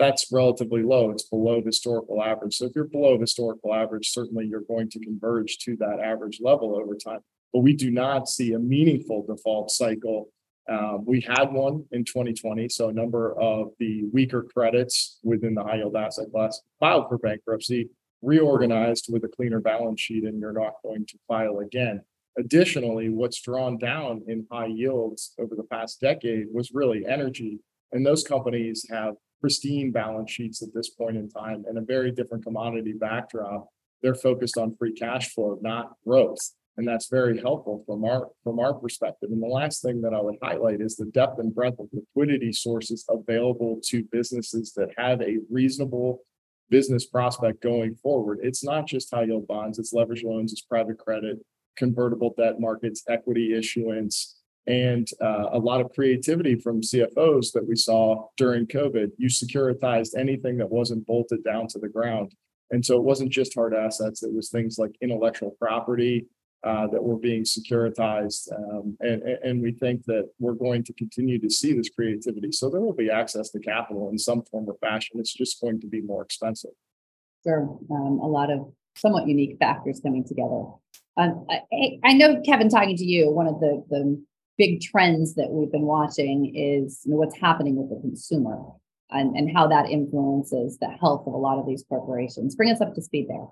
that's 0.00 0.32
relatively 0.32 0.82
low. 0.82 1.10
It's 1.10 1.24
below 1.24 1.62
historical 1.62 2.22
average. 2.22 2.56
So 2.56 2.66
if 2.66 2.72
you're 2.74 2.84
below 2.84 3.18
historical 3.20 3.74
average, 3.74 4.08
certainly 4.08 4.46
you're 4.46 4.62
going 4.62 4.88
to 4.90 4.98
converge 4.98 5.58
to 5.58 5.76
that 5.76 6.00
average 6.00 6.40
level 6.42 6.74
over 6.74 6.96
time. 6.96 7.20
But 7.52 7.60
we 7.60 7.74
do 7.74 7.90
not 7.90 8.28
see 8.28 8.54
a 8.54 8.58
meaningful 8.58 9.26
default 9.26 9.70
cycle. 9.70 10.30
Um, 10.68 11.04
we 11.04 11.20
had 11.20 11.52
one 11.52 11.84
in 11.92 12.04
2020. 12.04 12.68
So 12.70 12.88
a 12.88 12.92
number 12.92 13.38
of 13.38 13.72
the 13.78 14.04
weaker 14.12 14.42
credits 14.42 15.18
within 15.22 15.54
the 15.54 15.64
high 15.64 15.76
yield 15.76 15.96
asset 15.96 16.30
class 16.32 16.60
filed 16.78 17.08
for 17.08 17.18
bankruptcy, 17.18 17.90
reorganized 18.22 19.06
with 19.12 19.24
a 19.24 19.28
cleaner 19.28 19.60
balance 19.60 20.00
sheet, 20.00 20.24
and 20.24 20.40
you're 20.40 20.52
not 20.52 20.74
going 20.82 21.04
to 21.06 21.18
file 21.28 21.58
again. 21.58 22.00
Additionally, 22.38 23.10
what's 23.10 23.42
drawn 23.42 23.76
down 23.76 24.22
in 24.28 24.46
high 24.50 24.66
yields 24.66 25.34
over 25.38 25.54
the 25.54 25.64
past 25.64 26.00
decade 26.00 26.46
was 26.52 26.70
really 26.72 27.04
energy. 27.06 27.58
And 27.92 28.06
those 28.06 28.22
companies 28.22 28.86
have 28.88 29.16
pristine 29.40 29.90
balance 29.90 30.30
sheets 30.30 30.62
at 30.62 30.74
this 30.74 30.90
point 30.90 31.16
in 31.16 31.28
time 31.28 31.64
and 31.68 31.78
a 31.78 31.82
very 31.82 32.10
different 32.10 32.44
commodity 32.44 32.92
backdrop. 32.92 33.68
They're 34.02 34.14
focused 34.14 34.56
on 34.56 34.76
free 34.76 34.92
cash 34.92 35.34
flow, 35.34 35.58
not 35.60 35.92
growth. 36.06 36.38
And 36.76 36.86
that's 36.88 37.08
very 37.08 37.38
helpful 37.38 37.82
from 37.86 38.04
our 38.04 38.28
from 38.42 38.58
our 38.58 38.72
perspective. 38.72 39.30
And 39.32 39.42
the 39.42 39.46
last 39.46 39.82
thing 39.82 40.00
that 40.02 40.14
I 40.14 40.20
would 40.20 40.36
highlight 40.42 40.80
is 40.80 40.96
the 40.96 41.06
depth 41.06 41.38
and 41.38 41.54
breadth 41.54 41.78
of 41.78 41.88
liquidity 41.92 42.52
sources 42.52 43.04
available 43.08 43.80
to 43.86 44.04
businesses 44.10 44.72
that 44.76 44.88
have 44.96 45.20
a 45.20 45.38
reasonable 45.50 46.22
business 46.70 47.04
prospect 47.04 47.60
going 47.62 47.96
forward. 47.96 48.38
It's 48.42 48.64
not 48.64 48.86
just 48.86 49.12
high 49.12 49.24
yield 49.24 49.46
bonds, 49.46 49.78
it's 49.78 49.92
leverage 49.92 50.22
loans, 50.22 50.52
it's 50.52 50.62
private 50.62 50.98
credit, 50.98 51.38
convertible 51.76 52.34
debt 52.38 52.60
markets, 52.60 53.02
equity 53.08 53.54
issuance, 53.54 54.39
and 54.70 55.08
uh, 55.20 55.48
a 55.52 55.58
lot 55.58 55.80
of 55.80 55.92
creativity 55.92 56.54
from 56.54 56.80
CFOs 56.80 57.52
that 57.52 57.66
we 57.66 57.74
saw 57.74 58.28
during 58.36 58.66
COVID. 58.66 59.10
You 59.18 59.28
securitized 59.28 60.16
anything 60.16 60.58
that 60.58 60.70
wasn't 60.70 61.06
bolted 61.06 61.42
down 61.42 61.66
to 61.68 61.80
the 61.80 61.88
ground. 61.88 62.32
And 62.70 62.86
so 62.86 62.96
it 62.96 63.02
wasn't 63.02 63.32
just 63.32 63.54
hard 63.54 63.74
assets, 63.74 64.22
it 64.22 64.32
was 64.32 64.48
things 64.48 64.78
like 64.78 64.92
intellectual 65.00 65.56
property 65.58 66.26
uh, 66.62 66.86
that 66.86 67.02
were 67.02 67.18
being 67.18 67.42
securitized. 67.42 68.52
Um, 68.52 68.96
and, 69.00 69.22
and 69.22 69.60
we 69.60 69.72
think 69.72 70.04
that 70.04 70.30
we're 70.38 70.52
going 70.52 70.84
to 70.84 70.92
continue 70.92 71.40
to 71.40 71.50
see 71.50 71.72
this 71.72 71.88
creativity. 71.88 72.52
So 72.52 72.70
there 72.70 72.80
will 72.80 72.92
be 72.92 73.10
access 73.10 73.50
to 73.50 73.58
capital 73.58 74.08
in 74.10 74.18
some 74.18 74.42
form 74.42 74.66
or 74.68 74.76
fashion. 74.80 75.18
It's 75.18 75.34
just 75.34 75.60
going 75.60 75.80
to 75.80 75.88
be 75.88 76.00
more 76.00 76.22
expensive. 76.22 76.70
Sure. 77.44 77.76
Um, 77.90 78.20
a 78.22 78.28
lot 78.28 78.52
of 78.52 78.72
somewhat 78.94 79.26
unique 79.26 79.56
factors 79.58 80.00
coming 80.00 80.24
together. 80.24 80.62
Um, 81.16 81.44
I, 81.50 81.98
I, 82.04 82.12
know, 82.12 82.40
Kevin, 82.46 82.68
talking 82.68 82.96
to 82.96 83.04
you, 83.04 83.30
one 83.32 83.48
of 83.48 83.58
the, 83.58 83.84
the 83.90 84.22
big 84.60 84.82
trends 84.82 85.36
that 85.36 85.48
we've 85.48 85.72
been 85.72 85.86
watching 85.86 86.54
is 86.54 87.00
you 87.06 87.12
know, 87.12 87.16
what's 87.16 87.38
happening 87.40 87.76
with 87.76 87.88
the 87.88 87.98
consumer 87.98 88.58
and, 89.10 89.34
and 89.34 89.50
how 89.56 89.66
that 89.66 89.88
influences 89.88 90.76
the 90.76 90.88
health 91.00 91.26
of 91.26 91.32
a 91.32 91.36
lot 91.36 91.58
of 91.58 91.66
these 91.66 91.82
corporations. 91.88 92.54
Bring 92.54 92.70
us 92.70 92.82
up 92.82 92.94
to 92.94 93.00
speed 93.00 93.26
there. 93.30 93.46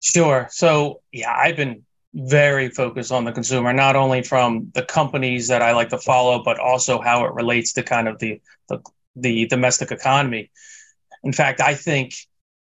Sure. 0.00 0.48
So, 0.50 1.02
yeah, 1.12 1.36
I've 1.36 1.56
been 1.56 1.82
very 2.14 2.70
focused 2.70 3.12
on 3.12 3.24
the 3.24 3.32
consumer, 3.32 3.74
not 3.74 3.94
only 3.94 4.22
from 4.22 4.70
the 4.72 4.82
companies 4.82 5.48
that 5.48 5.60
I 5.60 5.72
like 5.72 5.90
to 5.90 5.98
follow, 5.98 6.42
but 6.42 6.58
also 6.58 6.98
how 6.98 7.26
it 7.26 7.34
relates 7.34 7.74
to 7.74 7.82
kind 7.82 8.08
of 8.08 8.18
the, 8.18 8.40
the, 8.70 8.78
the 9.14 9.46
domestic 9.46 9.90
economy. 9.90 10.50
In 11.24 11.34
fact, 11.34 11.60
I 11.60 11.74
think 11.74 12.14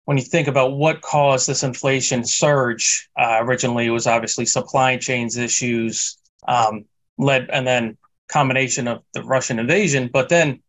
when 0.04 0.18
you 0.18 0.24
think 0.24 0.46
about 0.46 0.76
what 0.76 1.00
caused 1.00 1.48
this 1.48 1.62
inflation 1.62 2.22
surge, 2.22 3.08
uh, 3.18 3.38
originally 3.40 3.86
it 3.86 3.90
was 3.90 4.06
obviously 4.06 4.44
supply 4.44 4.98
chains 4.98 5.38
issues, 5.38 6.18
um, 6.46 6.84
led 7.18 7.48
and 7.50 7.66
then 7.66 7.96
combination 8.28 8.88
of 8.88 9.02
the 9.12 9.22
Russian 9.22 9.58
invasion. 9.58 10.10
But 10.12 10.28
then 10.28 10.62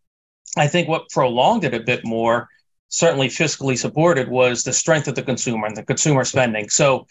I 0.58 0.68
think 0.68 0.88
what 0.88 1.10
prolonged 1.10 1.64
it 1.64 1.74
a 1.74 1.80
bit 1.80 2.06
more, 2.06 2.48
certainly 2.90 3.28
fiscally 3.28 3.78
supported, 3.78 4.30
was 4.30 4.64
the 4.64 4.74
strength 4.74 5.08
of 5.08 5.16
the 5.16 5.24
consumer 5.24 5.68
and 5.68 5.76
the 5.76 5.84
consumer 5.84 6.24
spending. 6.24 6.70
So 6.70 7.08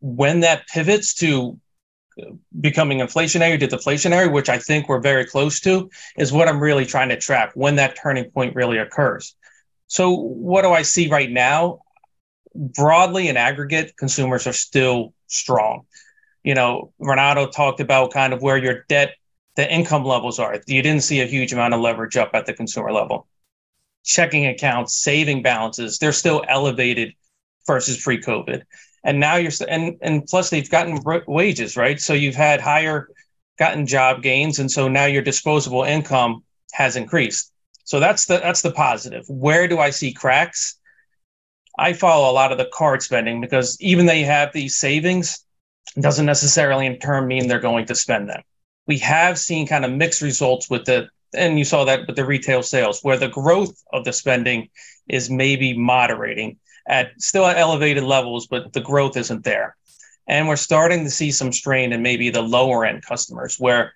when 0.00 0.40
that 0.40 0.66
pivots 0.68 1.14
to 1.14 1.58
becoming 2.60 2.98
inflationary 2.98 3.58
to 3.58 3.68
deflationary, 3.68 4.30
which 4.30 4.48
I 4.48 4.58
think 4.58 4.88
we're 4.88 5.00
very 5.00 5.24
close 5.24 5.60
to, 5.60 5.90
is 6.18 6.32
what 6.32 6.48
I'm 6.48 6.60
really 6.60 6.84
trying 6.84 7.08
to 7.08 7.16
track 7.16 7.52
when 7.54 7.76
that 7.76 7.96
turning 8.00 8.30
point 8.30 8.54
really 8.54 8.78
occurs. 8.78 9.34
So, 9.86 10.10
what 10.10 10.62
do 10.62 10.70
I 10.70 10.82
see 10.82 11.08
right 11.08 11.30
now? 11.30 11.80
Broadly 12.54 13.28
in 13.28 13.36
aggregate, 13.36 13.96
consumers 13.96 14.46
are 14.46 14.52
still 14.52 15.14
strong 15.26 15.86
you 16.44 16.54
know, 16.54 16.92
Renato 16.98 17.46
talked 17.46 17.80
about 17.80 18.12
kind 18.12 18.32
of 18.32 18.42
where 18.42 18.56
your 18.56 18.84
debt, 18.88 19.14
the 19.56 19.72
income 19.72 20.04
levels 20.04 20.38
are. 20.38 20.58
You 20.66 20.82
didn't 20.82 21.02
see 21.02 21.20
a 21.20 21.26
huge 21.26 21.52
amount 21.52 21.74
of 21.74 21.80
leverage 21.80 22.16
up 22.16 22.30
at 22.34 22.46
the 22.46 22.54
consumer 22.54 22.92
level. 22.92 23.26
Checking 24.04 24.46
accounts, 24.46 25.00
saving 25.02 25.42
balances, 25.42 25.98
they're 25.98 26.12
still 26.12 26.44
elevated 26.48 27.14
versus 27.66 28.02
pre-COVID. 28.02 28.62
And 29.04 29.20
now 29.20 29.36
you're 29.36 29.52
and 29.68 29.96
and 30.00 30.26
plus 30.26 30.50
they've 30.50 30.68
gotten 30.68 30.98
wages, 31.26 31.76
right? 31.76 32.00
So 32.00 32.12
you've 32.12 32.36
had 32.36 32.60
higher 32.60 33.08
gotten 33.58 33.86
job 33.86 34.22
gains 34.22 34.58
and 34.58 34.70
so 34.70 34.88
now 34.88 35.06
your 35.06 35.22
disposable 35.22 35.82
income 35.82 36.44
has 36.72 36.96
increased. 36.96 37.52
So 37.84 38.00
that's 38.00 38.26
the 38.26 38.38
that's 38.38 38.62
the 38.62 38.70
positive. 38.72 39.24
Where 39.28 39.68
do 39.68 39.78
I 39.78 39.90
see 39.90 40.12
cracks? 40.12 40.76
I 41.78 41.92
follow 41.94 42.30
a 42.30 42.34
lot 42.34 42.52
of 42.52 42.58
the 42.58 42.68
card 42.72 43.02
spending 43.02 43.40
because 43.40 43.76
even 43.80 44.06
though 44.06 44.12
you 44.12 44.26
have 44.26 44.52
these 44.52 44.76
savings, 44.76 45.44
doesn't 46.00 46.26
necessarily 46.26 46.86
in 46.86 46.98
turn 46.98 47.26
mean 47.26 47.48
they're 47.48 47.60
going 47.60 47.86
to 47.86 47.94
spend 47.94 48.28
them. 48.28 48.42
We 48.86 48.98
have 48.98 49.38
seen 49.38 49.66
kind 49.66 49.84
of 49.84 49.92
mixed 49.92 50.22
results 50.22 50.68
with 50.68 50.84
the, 50.84 51.08
and 51.34 51.58
you 51.58 51.64
saw 51.64 51.84
that 51.84 52.06
with 52.06 52.16
the 52.16 52.24
retail 52.24 52.62
sales, 52.62 53.00
where 53.02 53.16
the 53.16 53.28
growth 53.28 53.82
of 53.92 54.04
the 54.04 54.12
spending 54.12 54.68
is 55.08 55.30
maybe 55.30 55.76
moderating 55.76 56.58
at 56.86 57.12
still 57.18 57.46
at 57.46 57.58
elevated 57.58 58.02
levels, 58.02 58.46
but 58.46 58.72
the 58.72 58.80
growth 58.80 59.16
isn't 59.16 59.44
there. 59.44 59.76
And 60.26 60.48
we're 60.48 60.56
starting 60.56 61.04
to 61.04 61.10
see 61.10 61.30
some 61.30 61.52
strain 61.52 61.92
in 61.92 62.02
maybe 62.02 62.30
the 62.30 62.42
lower 62.42 62.84
end 62.84 63.04
customers 63.04 63.56
where 63.58 63.94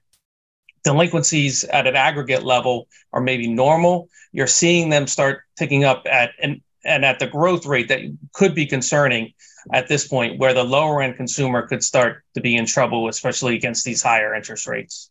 delinquencies 0.84 1.64
at 1.64 1.86
an 1.86 1.96
aggregate 1.96 2.44
level 2.44 2.88
are 3.12 3.20
maybe 3.20 3.48
normal. 3.48 4.08
You're 4.32 4.46
seeing 4.46 4.90
them 4.90 5.06
start 5.06 5.42
ticking 5.56 5.84
up 5.84 6.06
at 6.06 6.30
an 6.40 6.62
and 6.84 7.04
at 7.04 7.18
the 7.18 7.26
growth 7.26 7.66
rate 7.66 7.88
that 7.88 8.00
could 8.32 8.54
be 8.54 8.64
concerning 8.64 9.32
at 9.72 9.88
this 9.88 10.06
point 10.06 10.38
where 10.38 10.54
the 10.54 10.64
lower 10.64 11.02
end 11.02 11.16
consumer 11.16 11.66
could 11.66 11.82
start 11.82 12.22
to 12.34 12.40
be 12.40 12.56
in 12.56 12.66
trouble, 12.66 13.08
especially 13.08 13.56
against 13.56 13.84
these 13.84 14.02
higher 14.02 14.34
interest 14.34 14.66
rates. 14.66 15.10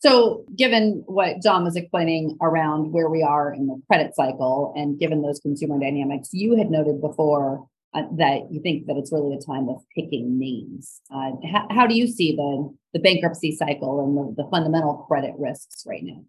So, 0.00 0.44
given 0.54 1.02
what 1.06 1.42
John 1.42 1.64
was 1.64 1.76
explaining 1.76 2.36
around 2.42 2.92
where 2.92 3.08
we 3.08 3.22
are 3.22 3.54
in 3.54 3.66
the 3.66 3.80
credit 3.86 4.14
cycle 4.14 4.74
and 4.76 4.98
given 4.98 5.22
those 5.22 5.40
consumer 5.40 5.78
dynamics, 5.80 6.28
you 6.32 6.56
had 6.56 6.70
noted 6.70 7.00
before 7.00 7.66
uh, 7.94 8.02
that 8.18 8.40
you 8.50 8.60
think 8.60 8.86
that 8.86 8.96
it's 8.96 9.12
really 9.12 9.34
a 9.34 9.40
time 9.40 9.68
of 9.68 9.82
picking 9.94 10.38
names. 10.38 11.00
Uh, 11.10 11.30
how, 11.50 11.66
how, 11.70 11.86
do 11.86 11.94
you 11.94 12.06
see 12.06 12.36
the, 12.36 12.74
the 12.92 12.98
bankruptcy 12.98 13.56
cycle 13.56 14.04
and 14.04 14.36
the, 14.36 14.42
the 14.42 14.50
fundamental 14.50 15.06
credit 15.08 15.32
risks 15.38 15.84
right 15.86 16.02
now? 16.02 16.22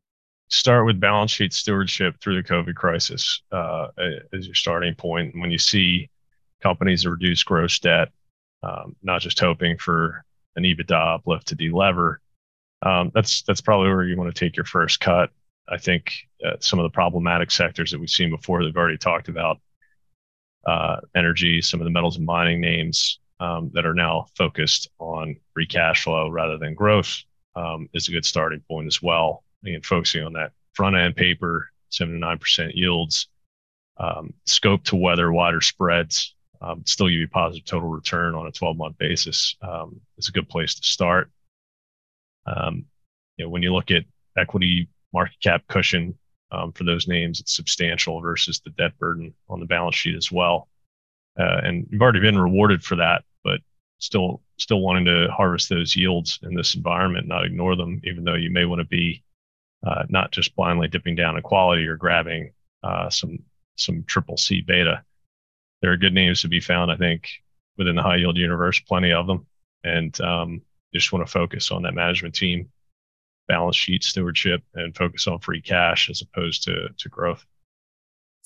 Start 0.48 0.86
with 0.86 1.00
balance 1.00 1.32
sheet 1.32 1.52
stewardship 1.52 2.16
through 2.22 2.42
the 2.42 2.48
COVID 2.48 2.76
crisis 2.76 3.42
uh, 3.52 3.88
as 4.32 4.46
your 4.46 4.56
starting 4.56 4.96
point. 4.96 5.34
When 5.38 5.52
you 5.52 5.58
see 5.58 6.10
companies 6.66 7.04
to 7.04 7.12
reduce 7.12 7.44
gross 7.44 7.78
debt, 7.78 8.10
um, 8.64 8.96
not 9.04 9.22
just 9.22 9.40
hoping 9.40 9.78
for 9.78 10.24
an 10.56 10.64
EBITDA 10.64 11.16
uplift 11.16 11.48
to 11.48 11.56
delever. 11.56 12.18
Um, 12.82 13.12
that's 13.14 13.44
that's 13.44 13.62
probably 13.62 13.90
where 13.90 14.04
you 14.04 14.18
want 14.18 14.34
to 14.34 14.40
take 14.40 14.56
your 14.58 14.66
first 14.66 15.00
cut. 15.00 15.30
I 15.70 15.78
think 15.78 16.14
uh, 16.46 16.58
some 16.60 16.80
of 16.80 16.84
the 16.84 16.90
problematic 16.90 17.52
sectors 17.52 17.92
that 17.92 18.00
we've 18.00 18.10
seen 18.10 18.32
before, 18.32 18.64
they've 18.64 18.76
already 18.76 18.98
talked 18.98 19.30
about 19.30 19.60
uh, 20.66 20.98
energy, 21.16 21.62
some 21.62 21.80
of 21.80 21.86
the 21.86 21.92
metals 21.92 22.18
and 22.18 22.26
mining 22.26 22.62
names 22.62 23.20
um, 23.40 23.70
that 23.74 23.86
are 23.86 23.94
now 23.94 24.26
focused 24.36 24.90
on 25.00 25.36
free 25.54 25.68
cash 25.68 26.04
flow 26.04 26.30
rather 26.30 26.58
than 26.58 26.74
growth 26.74 27.16
um, 27.56 27.90
is 27.94 28.08
a 28.08 28.12
good 28.12 28.26
starting 28.26 28.64
point 28.68 28.88
as 28.88 29.02
well. 29.02 29.44
Again, 29.64 29.82
focusing 29.82 30.24
on 30.24 30.34
that 30.34 30.52
front 30.74 30.96
end 30.96 31.16
paper, 31.16 31.70
seven 31.90 32.16
to 32.16 32.20
nine 32.20 32.40
percent 32.40 32.76
yields, 32.76 33.28
um, 33.98 34.34
scope 34.46 34.84
to 34.86 34.96
weather 34.96 35.32
wider 35.32 35.62
spreads, 35.62 36.36
um, 36.62 36.84
still 36.86 37.08
give 37.08 37.20
you 37.20 37.28
positive 37.28 37.66
total 37.66 37.90
return 37.90 38.36
on 38.36 38.48
a 38.48 38.52
12 38.52 38.78
month 38.78 38.98
basis. 38.98 39.56
Um, 39.62 40.02
it's 40.18 40.30
a 40.30 40.34
good 40.34 40.50
place 40.50 40.76
to 40.76 40.84
start. 40.84 41.30
Um, 42.46 42.86
you 43.38 43.46
know, 43.46 43.50
when 43.50 43.64
you 43.64 43.74
look 43.74 43.92
at 43.92 44.04
equity 44.38 44.90
market 45.14 45.36
cap 45.42 45.64
cushion 45.68 46.18
um, 46.52 46.72
for 46.72 46.84
those 46.84 47.08
names, 47.08 47.40
it's 47.40 47.56
substantial 47.56 48.22
versus 48.22 48.60
the 48.60 48.72
debt 48.72 48.98
burden 49.00 49.34
on 49.50 49.60
the 49.60 49.66
balance 49.66 49.96
sheet 49.96 50.16
as 50.16 50.32
well. 50.32 50.68
Uh, 51.40 51.60
and 51.64 51.88
you've 51.90 52.02
already 52.02 52.20
been 52.22 52.40
rewarded 52.40 52.84
for 52.84 52.96
that, 52.96 53.24
but 53.44 53.60
still 54.00 54.42
still 54.58 54.80
wanting 54.80 55.06
to 55.06 55.28
harvest 55.32 55.70
those 55.70 55.96
yields 55.96 56.40
in 56.44 56.54
this 56.54 56.76
environment, 56.76 57.28
not 57.28 57.46
ignore 57.46 57.76
them, 57.76 58.00
even 58.06 58.24
though 58.24 58.36
you 58.36 58.50
may 58.50 58.64
want 58.64 58.80
to 58.80 58.86
be 58.86 59.22
uh, 59.86 60.04
not 60.10 60.32
just 60.32 60.56
blindly 60.56 60.88
dipping 60.88 61.16
down 61.16 61.36
in 61.36 61.42
quality 61.44 61.86
or 61.88 61.98
grabbing 61.98 62.52
uh, 62.84 63.10
some 63.10 63.40
some 63.76 64.04
triple 64.08 64.38
C 64.38 64.62
beta. 64.62 65.04
There 65.86 65.92
are 65.92 65.98
good 65.98 66.16
names 66.16 66.42
to 66.42 66.48
be 66.48 66.60
found, 66.60 66.92
I 66.92 66.96
think, 66.96 67.30
within 67.78 67.96
the 67.96 68.02
high 68.02 68.16
yield 68.16 68.38
universe, 68.38 68.80
plenty 68.80 69.14
of 69.14 69.28
them, 69.28 69.46
and 69.84 70.20
um, 70.20 70.64
just 70.92 71.14
want 71.14 71.24
to 71.24 71.32
focus 71.32 71.70
on 71.70 71.84
that 71.84 71.94
management 71.94 72.34
team, 72.34 72.70
balance 73.48 73.76
sheet 73.76 74.04
stewardship, 74.04 74.64
and 74.74 74.98
focus 74.98 75.28
on 75.28 75.38
free 75.42 75.62
cash 75.62 76.10
as 76.10 76.24
opposed 76.24 76.64
to 76.64 76.88
to 76.98 77.10
growth. 77.10 77.46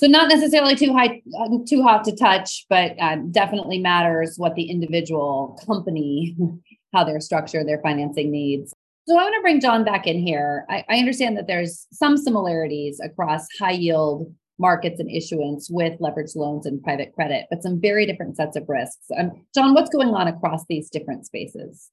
So 0.01 0.08
not 0.08 0.27
necessarily 0.27 0.75
too 0.75 0.91
high, 0.91 1.22
too 1.65 1.81
hot 1.81 2.03
to 2.03 2.15
touch, 2.17 2.65
but 2.69 3.00
uh, 3.00 3.15
definitely 3.31 3.79
matters 3.79 4.34
what 4.36 4.55
the 4.55 4.69
individual 4.69 5.58
company, 5.65 6.36
how 6.93 7.05
they're 7.05 7.22
structured, 7.22 7.69
their 7.69 7.81
financing 7.81 8.31
needs. 8.31 8.74
So 9.08 9.17
I 9.17 9.24
want 9.24 9.36
to 9.36 9.41
bring 9.41 9.62
John 9.62 9.86
back 9.86 10.08
in 10.08 10.19
here. 10.19 10.65
I, 10.67 10.84
I 10.89 10.98
understand 10.98 11.38
that 11.38 11.48
there's 11.48 11.88
some 11.93 12.17
similarities 12.17 13.00
across 13.00 13.48
high 13.58 13.72
yield 13.72 14.36
markets 14.59 14.99
and 14.99 15.09
issuance 15.09 15.69
with 15.69 15.99
leveraged 15.99 16.35
loans 16.35 16.65
and 16.65 16.83
private 16.83 17.13
credit, 17.13 17.47
but 17.49 17.63
some 17.63 17.79
very 17.79 18.05
different 18.05 18.35
sets 18.35 18.55
of 18.57 18.67
risks. 18.67 19.05
Um, 19.17 19.45
John, 19.55 19.73
what's 19.73 19.89
going 19.89 20.09
on 20.09 20.27
across 20.27 20.65
these 20.67 20.89
different 20.89 21.25
spaces? 21.25 21.89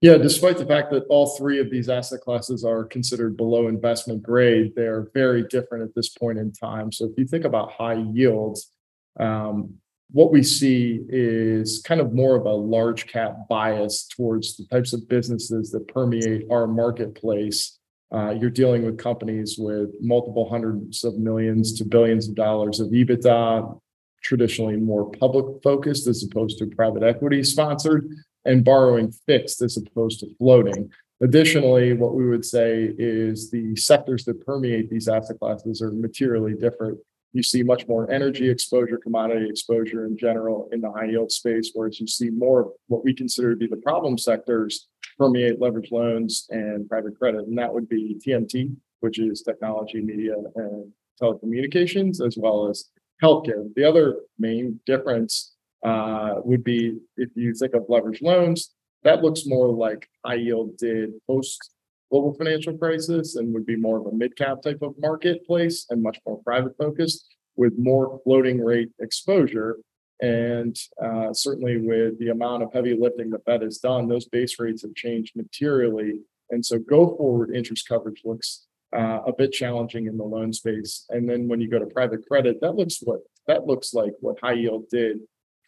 Yeah, 0.00 0.16
despite 0.16 0.58
the 0.58 0.66
fact 0.66 0.92
that 0.92 1.04
all 1.08 1.36
three 1.36 1.58
of 1.58 1.70
these 1.70 1.88
asset 1.88 2.20
classes 2.20 2.64
are 2.64 2.84
considered 2.84 3.36
below 3.36 3.66
investment 3.66 4.22
grade, 4.22 4.72
they 4.76 4.86
are 4.86 5.10
very 5.12 5.42
different 5.48 5.82
at 5.82 5.94
this 5.96 6.10
point 6.10 6.38
in 6.38 6.52
time. 6.52 6.92
So 6.92 7.06
if 7.06 7.12
you 7.16 7.26
think 7.26 7.44
about 7.44 7.72
high 7.72 8.00
yields, 8.12 8.70
um, 9.18 9.74
what 10.10 10.30
we 10.30 10.42
see 10.42 11.00
is 11.08 11.82
kind 11.84 12.00
of 12.00 12.14
more 12.14 12.36
of 12.36 12.46
a 12.46 12.52
large 12.52 13.08
cap 13.08 13.48
bias 13.48 14.06
towards 14.06 14.56
the 14.56 14.66
types 14.66 14.92
of 14.92 15.08
businesses 15.08 15.70
that 15.72 15.88
permeate 15.88 16.46
our 16.50 16.66
marketplace. 16.66 17.77
Uh, 18.10 18.30
you're 18.30 18.50
dealing 18.50 18.84
with 18.84 18.96
companies 18.96 19.56
with 19.58 19.90
multiple 20.00 20.48
hundreds 20.48 21.04
of 21.04 21.18
millions 21.18 21.74
to 21.74 21.84
billions 21.84 22.28
of 22.28 22.34
dollars 22.34 22.80
of 22.80 22.88
EBITDA, 22.88 23.78
traditionally 24.22 24.76
more 24.76 25.10
public 25.12 25.62
focused 25.62 26.06
as 26.06 26.22
opposed 26.22 26.58
to 26.58 26.66
private 26.66 27.02
equity 27.02 27.42
sponsored 27.42 28.08
and 28.44 28.64
borrowing 28.64 29.12
fixed 29.26 29.60
as 29.62 29.76
opposed 29.76 30.20
to 30.20 30.26
floating. 30.38 30.90
Additionally, 31.20 31.92
what 31.92 32.14
we 32.14 32.28
would 32.28 32.44
say 32.44 32.94
is 32.96 33.50
the 33.50 33.74
sectors 33.76 34.24
that 34.24 34.44
permeate 34.46 34.88
these 34.88 35.08
asset 35.08 35.38
classes 35.38 35.82
are 35.82 35.90
materially 35.90 36.54
different. 36.54 36.98
You 37.32 37.42
see 37.42 37.62
much 37.62 37.86
more 37.86 38.10
energy 38.10 38.48
exposure, 38.48 38.96
commodity 38.96 39.48
exposure 39.50 40.06
in 40.06 40.16
general 40.16 40.68
in 40.72 40.80
the 40.80 40.90
high 40.90 41.06
yield 41.06 41.30
space, 41.30 41.72
whereas 41.74 42.00
you 42.00 42.06
see 42.06 42.30
more 42.30 42.72
what 42.86 43.04
we 43.04 43.12
consider 43.12 43.50
to 43.50 43.56
be 43.56 43.66
the 43.66 43.76
problem 43.76 44.16
sectors 44.16 44.88
permeate 45.18 45.60
leverage 45.60 45.90
loans 45.90 46.46
and 46.50 46.88
private 46.88 47.18
credit. 47.18 47.46
And 47.46 47.58
that 47.58 47.72
would 47.72 47.88
be 47.88 48.20
TMT, 48.24 48.76
which 49.00 49.18
is 49.18 49.42
technology, 49.42 50.00
media, 50.00 50.34
and 50.54 50.92
telecommunications, 51.20 52.24
as 52.24 52.36
well 52.36 52.68
as 52.68 52.90
healthcare. 53.22 53.68
The 53.74 53.84
other 53.84 54.16
main 54.38 54.80
difference 54.86 55.54
uh, 55.84 56.36
would 56.44 56.64
be 56.64 56.98
if 57.16 57.30
you 57.34 57.52
think 57.54 57.74
of 57.74 57.84
leverage 57.88 58.22
loans, 58.22 58.74
that 59.04 59.22
looks 59.22 59.46
more 59.46 59.68
like 59.68 60.08
high 60.24 60.34
yield 60.34 60.76
did 60.76 61.12
post 61.26 61.70
global 62.10 62.34
financial 62.34 62.76
crisis 62.76 63.36
and 63.36 63.52
would 63.52 63.66
be 63.66 63.76
more 63.76 63.98
of 63.98 64.06
a 64.06 64.12
mid 64.12 64.36
cap 64.36 64.62
type 64.62 64.82
of 64.82 64.94
marketplace 64.98 65.86
and 65.90 66.02
much 66.02 66.18
more 66.26 66.40
private 66.42 66.76
focused 66.78 67.26
with 67.56 67.74
more 67.78 68.20
floating 68.24 68.60
rate 68.62 68.90
exposure. 69.00 69.76
And 70.20 70.76
uh, 71.02 71.32
certainly 71.32 71.78
with 71.78 72.18
the 72.18 72.30
amount 72.30 72.62
of 72.62 72.72
heavy 72.72 72.96
lifting 72.98 73.30
the 73.30 73.38
Fed 73.38 73.62
has 73.62 73.78
done, 73.78 74.08
those 74.08 74.26
base 74.26 74.58
rates 74.58 74.82
have 74.82 74.94
changed 74.94 75.36
materially. 75.36 76.20
And 76.50 76.64
so 76.64 76.78
go 76.78 77.16
forward 77.16 77.54
interest 77.54 77.88
coverage 77.88 78.22
looks 78.24 78.66
uh, 78.96 79.20
a 79.26 79.32
bit 79.32 79.52
challenging 79.52 80.06
in 80.06 80.16
the 80.16 80.24
loan 80.24 80.52
space. 80.52 81.04
And 81.10 81.28
then 81.28 81.46
when 81.46 81.60
you 81.60 81.68
go 81.68 81.78
to 81.78 81.86
private 81.86 82.26
credit, 82.26 82.60
that 82.62 82.74
looks 82.74 82.98
what 83.02 83.20
that 83.46 83.66
looks 83.66 83.94
like 83.94 84.12
what 84.20 84.40
high 84.40 84.54
yield 84.54 84.88
did 84.90 85.20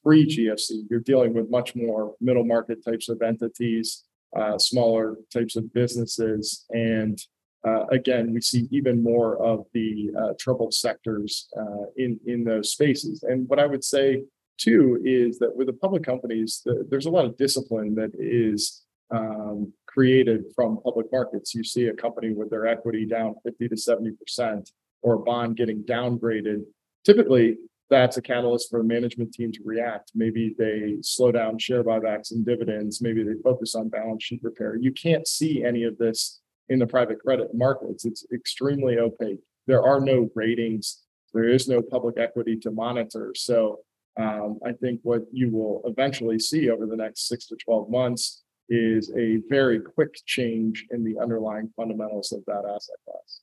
pre 0.02 0.26
GFC. 0.26 0.82
You're 0.90 1.00
dealing 1.00 1.34
with 1.34 1.50
much 1.50 1.74
more 1.74 2.14
middle 2.20 2.44
market 2.44 2.84
types 2.84 3.08
of 3.08 3.22
entities, 3.22 4.04
uh, 4.36 4.58
smaller 4.58 5.16
types 5.32 5.56
of 5.56 5.72
businesses. 5.72 6.64
And 6.70 7.20
uh, 7.66 7.84
again, 7.86 8.32
we 8.32 8.40
see 8.40 8.68
even 8.70 9.02
more 9.02 9.36
of 9.36 9.66
the 9.74 10.10
uh, 10.18 10.32
troubled 10.38 10.72
sectors 10.72 11.48
uh, 11.58 11.84
in, 11.96 12.18
in 12.26 12.44
those 12.44 12.72
spaces. 12.72 13.22
And 13.22 13.48
what 13.48 13.58
I 13.58 13.66
would 13.66 13.84
say 13.84 14.24
too 14.60 15.00
is 15.04 15.38
that 15.38 15.54
with 15.56 15.66
the 15.66 15.72
public 15.72 16.02
companies, 16.02 16.62
the, 16.64 16.86
there's 16.90 17.06
a 17.06 17.10
lot 17.10 17.24
of 17.24 17.36
discipline 17.36 17.94
that 17.94 18.12
is 18.18 18.82
um, 19.10 19.72
created 19.86 20.44
from 20.54 20.80
public 20.82 21.06
markets. 21.10 21.54
You 21.54 21.64
see 21.64 21.86
a 21.86 21.94
company 21.94 22.32
with 22.32 22.50
their 22.50 22.66
equity 22.66 23.06
down 23.06 23.34
50 23.44 23.68
to 23.68 23.74
70%, 23.74 24.70
or 25.02 25.14
a 25.14 25.18
bond 25.18 25.56
getting 25.56 25.82
downgraded. 25.82 26.62
Typically, 27.04 27.56
that's 27.88 28.16
a 28.16 28.22
catalyst 28.22 28.70
for 28.70 28.78
the 28.78 28.84
management 28.84 29.32
team 29.32 29.50
to 29.50 29.60
react. 29.64 30.12
Maybe 30.14 30.54
they 30.56 30.98
slow 31.02 31.32
down 31.32 31.58
share 31.58 31.82
buybacks 31.82 32.30
and 32.30 32.46
dividends. 32.46 33.02
Maybe 33.02 33.24
they 33.24 33.34
focus 33.42 33.74
on 33.74 33.88
balance 33.88 34.22
sheet 34.22 34.40
repair. 34.44 34.76
You 34.76 34.92
can't 34.92 35.26
see 35.26 35.64
any 35.64 35.82
of 35.82 35.98
this 35.98 36.40
in 36.68 36.78
the 36.78 36.86
private 36.86 37.20
credit 37.20 37.48
markets. 37.52 38.04
It's 38.04 38.24
extremely 38.32 38.98
opaque. 38.98 39.40
There 39.66 39.82
are 39.82 40.00
no 40.00 40.28
ratings. 40.36 41.02
There 41.34 41.48
is 41.48 41.68
no 41.68 41.82
public 41.82 42.16
equity 42.18 42.56
to 42.58 42.70
monitor. 42.70 43.32
So 43.34 43.80
um, 44.18 44.58
I 44.64 44.72
think 44.72 45.00
what 45.02 45.22
you 45.32 45.50
will 45.50 45.82
eventually 45.84 46.38
see 46.38 46.70
over 46.70 46.86
the 46.86 46.96
next 46.96 47.28
six 47.28 47.46
to 47.46 47.56
12 47.56 47.90
months 47.90 48.42
is 48.68 49.12
a 49.16 49.42
very 49.48 49.80
quick 49.80 50.14
change 50.26 50.86
in 50.90 51.04
the 51.04 51.18
underlying 51.20 51.70
fundamentals 51.76 52.32
of 52.32 52.44
that 52.46 52.62
asset 52.64 52.96
class. 53.04 53.40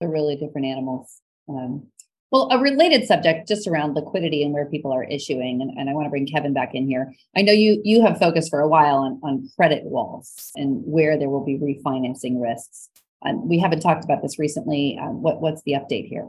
They're 0.00 0.08
really 0.08 0.36
different 0.36 0.66
animals. 0.66 1.20
Um, 1.48 1.88
well, 2.30 2.48
a 2.52 2.58
related 2.58 3.06
subject 3.06 3.48
just 3.48 3.66
around 3.66 3.94
liquidity 3.94 4.44
and 4.44 4.52
where 4.52 4.66
people 4.66 4.92
are 4.92 5.02
issuing, 5.04 5.60
and, 5.60 5.76
and 5.76 5.90
I 5.90 5.94
want 5.94 6.06
to 6.06 6.10
bring 6.10 6.26
Kevin 6.26 6.52
back 6.52 6.74
in 6.74 6.86
here. 6.86 7.12
I 7.36 7.42
know 7.42 7.52
you 7.52 7.80
you 7.84 8.02
have 8.02 8.18
focused 8.18 8.50
for 8.50 8.60
a 8.60 8.68
while 8.68 8.98
on, 8.98 9.20
on 9.24 9.48
credit 9.56 9.82
walls 9.82 10.52
and 10.54 10.80
where 10.84 11.18
there 11.18 11.28
will 11.28 11.44
be 11.44 11.58
refinancing 11.58 12.40
risks. 12.40 12.88
Um, 13.26 13.48
we 13.48 13.58
haven't 13.58 13.80
talked 13.80 14.04
about 14.04 14.22
this 14.22 14.38
recently. 14.38 14.96
Um, 15.00 15.22
what 15.22 15.40
what's 15.40 15.62
the 15.62 15.72
update 15.72 16.08
here? 16.08 16.28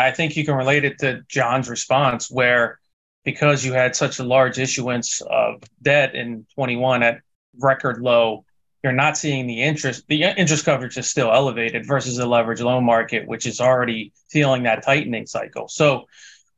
I 0.00 0.12
think 0.12 0.36
you 0.36 0.44
can 0.44 0.54
relate 0.54 0.84
it 0.84 0.98
to 1.00 1.22
John's 1.28 1.68
response, 1.68 2.30
where 2.30 2.78
because 3.24 3.64
you 3.64 3.72
had 3.72 3.96
such 3.96 4.18
a 4.18 4.24
large 4.24 4.58
issuance 4.58 5.20
of 5.20 5.62
debt 5.82 6.14
in 6.14 6.46
21 6.54 7.02
at 7.02 7.20
record 7.58 8.00
low 8.00 8.44
you're 8.82 8.92
not 8.92 9.18
seeing 9.18 9.48
the 9.48 9.62
interest 9.62 10.04
the 10.06 10.22
interest 10.22 10.64
coverage 10.64 10.96
is 10.96 11.10
still 11.10 11.32
elevated 11.32 11.84
versus 11.84 12.16
the 12.16 12.26
leverage 12.26 12.60
loan 12.60 12.84
market 12.84 13.26
which 13.26 13.44
is 13.44 13.60
already 13.60 14.12
feeling 14.30 14.62
that 14.62 14.84
tightening 14.84 15.26
cycle. 15.26 15.66
So 15.68 16.06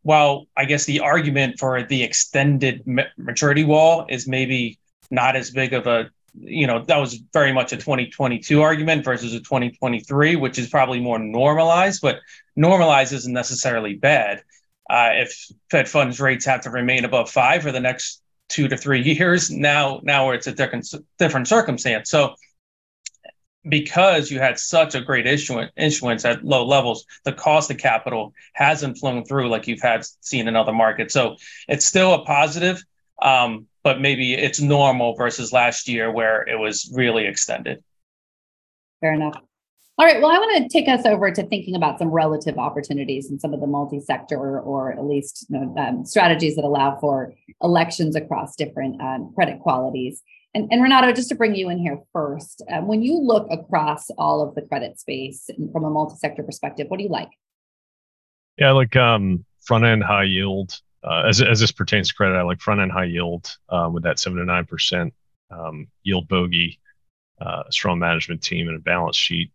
while 0.03 0.47
i 0.57 0.65
guess 0.67 0.85
the 0.85 1.01
argument 1.01 1.59
for 1.59 1.83
the 1.83 2.03
extended 2.03 2.83
maturity 3.17 3.65
wall 3.65 4.07
is 4.09 4.29
maybe 4.29 4.79
not 5.11 5.37
as 5.37 5.51
big 5.51 5.73
of 5.73 5.87
a 5.87 6.11
you 6.41 6.67
know 6.67 6.85
that 6.87 6.99
was 6.99 7.21
very 7.33 7.53
much 7.53 7.73
a 7.73 7.77
2022 7.77 8.61
argument 8.63 9.05
versus 9.05 9.35
a 9.35 9.39
2023 9.39 10.37
which 10.37 10.59
is 10.59 10.69
probably 10.69 11.01
more 11.01 11.19
normalized 11.19 12.01
but 12.01 12.21
normalized 12.57 13.13
isn't 13.13 13.33
necessarily 13.33 13.95
bad 13.95 14.43
uh, 14.91 15.11
if 15.13 15.51
fed 15.71 15.89
funds 15.89 16.21
rates 16.21 16.47
have 16.47 16.63
to 16.63 16.71
remain 16.71 17.05
above 17.05 17.31
five 17.31 17.63
for 17.63 17.73
the 17.73 17.81
next 17.81 18.23
two 18.49 18.69
to 18.69 18.77
three 18.77 19.03
years. 19.19 19.51
Now, 19.51 20.01
now 20.03 20.31
it's 20.31 20.47
a 20.47 20.53
different 20.53 20.87
different 21.19 21.49
circumstance. 21.49 22.11
So, 22.11 22.35
because 23.69 24.31
you 24.31 24.39
had 24.39 24.59
such 24.59 24.95
a 24.95 25.01
great 25.01 25.27
issuance, 25.27 25.73
issuance 25.77 26.25
at 26.25 26.45
low 26.45 26.65
levels, 26.65 27.05
the 27.25 27.33
cost 27.33 27.71
of 27.71 27.77
capital 27.77 28.33
hasn't 28.55 28.99
flown 28.99 29.25
through 29.25 29.49
like 29.49 29.67
you've 29.67 29.83
had 29.83 30.07
seen 30.21 30.49
in 30.49 30.57
other 30.57 30.73
markets. 30.73 31.13
So 31.13 31.37
it's 31.67 31.85
still 31.85 32.15
a 32.15 32.25
positive, 32.25 32.83
um, 33.21 33.67
but 33.89 34.03
maybe 34.03 34.35
it's 34.35 34.61
normal 34.61 35.15
versus 35.15 35.51
last 35.51 35.89
year 35.89 36.13
where 36.13 36.47
it 36.47 36.59
was 36.59 36.93
really 36.95 37.27
extended. 37.27 37.83
Fair 39.01 39.15
enough. 39.15 39.33
All 39.97 40.05
right. 40.05 40.21
Well, 40.21 40.31
I 40.31 40.37
want 40.37 40.63
to 40.63 40.69
take 40.69 40.91
us 40.91 41.07
over 41.07 41.31
to 41.31 41.43
thinking 41.47 41.75
about 41.75 41.99
some 41.99 42.11
relative 42.11 42.59
opportunities 42.59 43.31
in 43.31 43.41
some 43.41 43.55
of 43.55 43.61
the 43.61 43.67
multi-sector 43.67 44.61
or 44.61 44.93
at 44.93 45.07
least 45.07 45.47
you 45.49 45.59
know, 45.59 45.75
um, 45.79 46.05
strategies 46.05 46.55
that 46.57 46.67
allow 46.67 46.99
for 47.01 47.33
elections 47.63 48.15
across 48.15 48.57
different 48.57 49.01
um, 49.01 49.33
credit 49.35 49.59
qualities. 49.61 50.23
And, 50.53 50.71
and, 50.71 50.83
Renato, 50.83 51.11
just 51.13 51.31
to 51.31 51.35
bring 51.35 51.55
you 51.55 51.71
in 51.71 51.79
here 51.79 51.99
first, 52.13 52.63
um, 52.71 52.89
when 52.89 53.01
you 53.01 53.19
look 53.19 53.49
across 53.51 54.11
all 54.19 54.47
of 54.47 54.55
the 54.55 54.61
credit 54.61 55.01
space 55.01 55.49
from 55.73 55.85
a 55.85 55.89
multi-sector 55.89 56.43
perspective, 56.43 56.89
what 56.89 56.99
do 56.99 57.05
you 57.05 57.11
like? 57.11 57.31
Yeah, 58.59 58.69
I 58.69 58.73
like 58.73 58.95
um, 58.97 59.47
front 59.63 59.87
end 59.87 60.05
high 60.05 60.25
yield. 60.25 60.79
Uh, 61.03 61.23
as, 61.29 61.41
as 61.41 61.61
this 61.61 61.73
pertains 61.73 62.09
to 62.09 62.15
credit, 62.15 62.37
I 62.37 62.43
like 62.43 62.61
front 62.61 62.81
end 62.81 62.93
high 62.93 63.05
yield 63.05 63.57
uh, 63.69 63.89
with 63.93 64.03
that 64.03 64.19
seven 64.19 64.39
to 64.39 64.45
nine 64.45 64.67
percent 64.67 65.15
um, 65.51 65.87
yield 66.03 66.29
bogey, 66.29 66.81
uh, 67.41 67.65
strong 67.71 67.99
management 67.99 68.43
team, 68.43 68.69
and 68.69 68.77
a 68.77 68.81
balance 68.81 69.17
sheet 69.17 69.53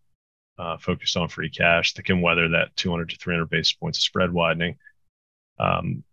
uh, 0.58 0.78
focused 0.78 1.18
on 1.18 1.28
free 1.28 1.50
cash 1.50 1.94
that 1.94 2.06
can 2.06 2.22
weather 2.22 2.50
that 2.50 2.76
200 2.76 3.10
to 3.10 3.18
300 3.18 3.50
basis 3.50 3.74
points 3.74 4.00
of 4.00 4.04
spread 4.04 4.32
widening. 4.32 4.78
Um, 5.60 6.04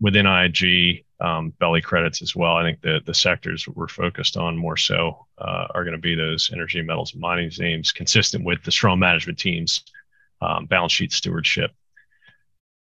within 0.00 0.26
IG, 0.26 1.04
um, 1.20 1.50
belly 1.60 1.80
credits 1.80 2.20
as 2.20 2.34
well. 2.34 2.56
I 2.56 2.64
think 2.64 2.80
the 2.80 3.00
the 3.06 3.14
sectors 3.14 3.66
we're 3.68 3.88
focused 3.88 4.36
on 4.36 4.56
more 4.56 4.76
so 4.76 5.26
uh, 5.38 5.68
are 5.74 5.84
going 5.84 5.96
to 5.96 6.00
be 6.00 6.14
those 6.14 6.50
energy, 6.52 6.82
metals, 6.82 7.12
and 7.12 7.20
mining 7.20 7.50
names, 7.58 7.92
consistent 7.92 8.44
with 8.44 8.62
the 8.64 8.72
strong 8.72 8.98
management 8.98 9.38
teams, 9.38 9.84
um, 10.40 10.66
balance 10.66 10.92
sheet 10.92 11.12
stewardship. 11.12 11.70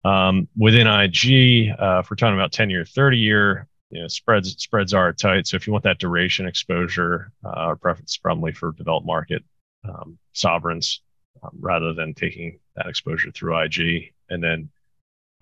Um, 0.04 0.48
within 0.56 0.86
IG, 0.86 1.70
uh, 1.78 2.00
if 2.00 2.10
we're 2.10 2.16
talking 2.16 2.34
about 2.34 2.52
10 2.52 2.70
year, 2.70 2.84
30 2.84 3.18
year, 3.18 3.66
you 3.90 4.02
know, 4.02 4.08
spreads 4.08 4.54
spreads 4.58 4.92
are 4.94 5.12
tight. 5.12 5.46
So 5.46 5.56
if 5.56 5.66
you 5.66 5.72
want 5.72 5.84
that 5.84 5.98
duration 5.98 6.46
exposure, 6.46 7.32
uh, 7.44 7.50
our 7.50 7.76
preference 7.76 8.12
is 8.12 8.18
probably 8.18 8.52
for 8.52 8.72
developed 8.72 9.06
market 9.06 9.44
um, 9.88 10.18
sovereigns 10.32 11.02
um, 11.42 11.50
rather 11.60 11.92
than 11.92 12.14
taking 12.14 12.58
that 12.74 12.86
exposure 12.86 13.30
through 13.30 13.58
IG. 13.58 14.12
And 14.28 14.42
then 14.42 14.70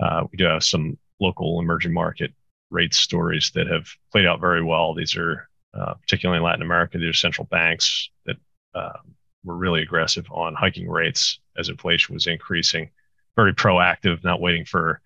uh, 0.01 0.25
we 0.31 0.37
do 0.37 0.45
have 0.45 0.65
some 0.65 0.99
local 1.21 1.61
emerging 1.61 1.93
market 1.93 2.33
rate 2.71 2.95
stories 2.95 3.51
that 3.55 3.67
have 3.67 3.89
played 4.13 4.27
out 4.27 4.41
very 4.41 4.63
well. 4.63 4.95
These 4.95 5.17
are 5.17 5.49
uh, 5.73 5.95
particularly 5.95 6.39
in 6.39 6.45
Latin 6.45 6.63
America. 6.63 6.99
These 6.99 7.11
are 7.11 7.15
central 7.15 7.47
banks 7.51 8.11
that 8.27 8.37
uh, 8.75 8.99
were 9.45 9.57
really 9.57 9.83
aggressive 9.83 10.27
on 10.31 10.55
hiking 10.55 10.89
rates 10.89 11.41
as 11.57 11.69
inflation 11.69 12.15
was 12.15 12.27
increasing. 12.27 12.91
Very 13.37 13.55
proactive, 13.55 14.23
not 14.23 14.41
waiting 14.41 14.65
for 14.65 15.01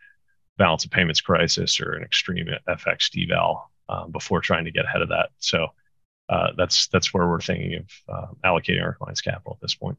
balance 0.59 0.85
of 0.85 0.91
payments 0.91 1.21
crisis 1.21 1.81
or 1.81 1.93
an 1.93 2.03
extreme 2.03 2.49
FX 2.69 3.11
deval 3.11 3.62
um, 3.88 4.11
before 4.11 4.41
trying 4.41 4.64
to 4.64 4.71
get 4.71 4.85
ahead 4.85 5.03
of 5.03 5.09
that. 5.09 5.31
So 5.38 5.69
uh, 6.29 6.49
that's 6.57 6.88
that's 6.88 7.14
where 7.14 7.27
we're 7.27 7.41
thinking 7.41 7.77
of 7.77 7.87
uh, 8.09 8.27
allocating 8.45 8.83
our 8.83 8.95
clients' 8.95 9.21
capital 9.21 9.55
at 9.55 9.61
this 9.62 9.75
point. 9.75 9.97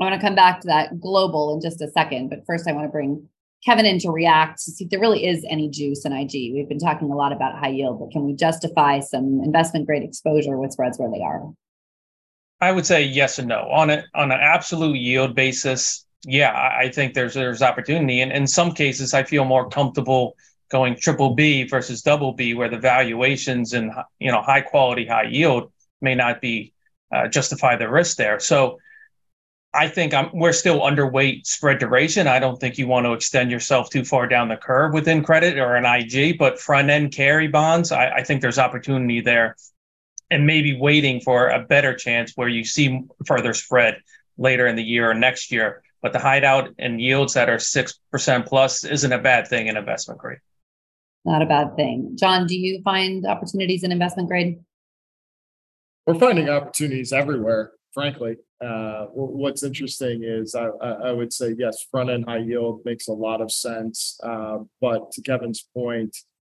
I 0.00 0.04
want 0.04 0.20
to 0.20 0.26
come 0.26 0.34
back 0.34 0.60
to 0.60 0.66
that 0.66 1.00
global 1.00 1.54
in 1.54 1.60
just 1.60 1.80
a 1.80 1.88
second, 1.88 2.28
but 2.28 2.44
first 2.46 2.68
I 2.68 2.72
want 2.72 2.86
to 2.86 2.90
bring 2.90 3.28
Kevin 3.64 3.86
in 3.86 3.98
to 4.00 4.10
react 4.10 4.62
to 4.64 4.72
see 4.72 4.84
if 4.84 4.90
there 4.90 5.00
really 5.00 5.26
is 5.26 5.46
any 5.48 5.70
juice 5.70 6.04
in 6.04 6.12
IG. 6.12 6.52
We've 6.52 6.68
been 6.68 6.78
talking 6.78 7.10
a 7.10 7.16
lot 7.16 7.32
about 7.32 7.58
high 7.58 7.68
yield, 7.68 8.00
but 8.00 8.10
can 8.10 8.24
we 8.24 8.34
justify 8.34 9.00
some 9.00 9.40
investment 9.42 9.86
grade 9.86 10.02
exposure 10.02 10.58
with 10.58 10.72
spreads 10.72 10.98
where 10.98 11.10
they 11.10 11.22
are? 11.22 11.50
I 12.60 12.72
would 12.72 12.84
say 12.84 13.04
yes 13.04 13.38
and 13.38 13.48
no. 13.48 13.60
On 13.70 13.90
a 13.90 14.04
on 14.14 14.32
an 14.32 14.40
absolute 14.40 14.96
yield 14.96 15.34
basis, 15.34 16.04
yeah, 16.24 16.52
I 16.52 16.88
think 16.88 17.14
there's 17.14 17.34
there's 17.34 17.62
opportunity. 17.62 18.20
And 18.20 18.32
in 18.32 18.46
some 18.46 18.72
cases, 18.72 19.14
I 19.14 19.22
feel 19.22 19.44
more 19.44 19.68
comfortable 19.68 20.36
going 20.70 20.96
triple 20.96 21.34
B 21.34 21.64
versus 21.64 22.02
double 22.02 22.32
B, 22.32 22.54
where 22.54 22.68
the 22.68 22.78
valuations 22.78 23.72
and 23.72 23.92
you 24.18 24.32
know 24.32 24.42
high 24.42 24.62
quality, 24.62 25.06
high 25.06 25.24
yield 25.24 25.72
may 26.00 26.14
not 26.14 26.40
be 26.40 26.72
uh, 27.14 27.28
justify 27.28 27.76
the 27.76 27.88
risk 27.88 28.16
there. 28.16 28.40
So 28.40 28.78
I 29.74 29.88
think 29.88 30.14
I'm, 30.14 30.30
we're 30.32 30.52
still 30.52 30.80
underweight 30.80 31.46
spread 31.46 31.78
duration. 31.78 32.28
I 32.28 32.38
don't 32.38 32.60
think 32.60 32.78
you 32.78 32.86
want 32.86 33.06
to 33.06 33.12
extend 33.12 33.50
yourself 33.50 33.90
too 33.90 34.04
far 34.04 34.28
down 34.28 34.48
the 34.48 34.56
curve 34.56 34.92
within 34.94 35.24
credit 35.24 35.58
or 35.58 35.74
an 35.74 35.84
IG, 35.84 36.38
but 36.38 36.60
front 36.60 36.90
end 36.90 37.12
carry 37.12 37.48
bonds, 37.48 37.90
I, 37.90 38.10
I 38.10 38.22
think 38.22 38.40
there's 38.40 38.58
opportunity 38.58 39.20
there, 39.20 39.56
and 40.30 40.46
maybe 40.46 40.78
waiting 40.78 41.20
for 41.20 41.48
a 41.48 41.60
better 41.60 41.94
chance 41.94 42.32
where 42.36 42.48
you 42.48 42.64
see 42.64 43.00
further 43.26 43.52
spread 43.52 44.00
later 44.38 44.66
in 44.68 44.76
the 44.76 44.82
year 44.82 45.10
or 45.10 45.14
next 45.14 45.50
year. 45.50 45.82
But 46.04 46.12
the 46.12 46.18
hideout 46.18 46.68
and 46.78 47.00
yields 47.00 47.32
that 47.32 47.48
are 47.48 47.58
six 47.58 47.98
percent 48.12 48.44
plus 48.44 48.84
isn't 48.84 49.10
a 49.10 49.18
bad 49.18 49.48
thing 49.48 49.68
in 49.68 49.78
investment 49.78 50.20
grade. 50.20 50.40
Not 51.24 51.40
a 51.40 51.46
bad 51.46 51.76
thing. 51.76 52.14
John, 52.14 52.46
do 52.46 52.54
you 52.54 52.82
find 52.82 53.24
opportunities 53.24 53.84
in 53.84 53.90
investment 53.90 54.28
grade? 54.28 54.60
We're 56.06 56.18
finding 56.18 56.50
opportunities 56.50 57.14
everywhere, 57.14 57.72
frankly. 57.94 58.36
Uh, 58.62 59.06
what's 59.14 59.62
interesting 59.62 60.24
is 60.24 60.54
I, 60.54 60.66
I, 60.66 61.10
would 61.10 61.32
say, 61.32 61.54
yes, 61.56 61.86
front 61.90 62.10
end 62.10 62.26
high 62.28 62.36
yield 62.36 62.82
makes 62.84 63.08
a 63.08 63.12
lot 63.12 63.40
of 63.40 63.50
sense. 63.50 64.20
Uh, 64.22 64.58
but 64.82 65.10
to 65.12 65.22
Kevin's 65.22 65.66
point, 65.74 66.14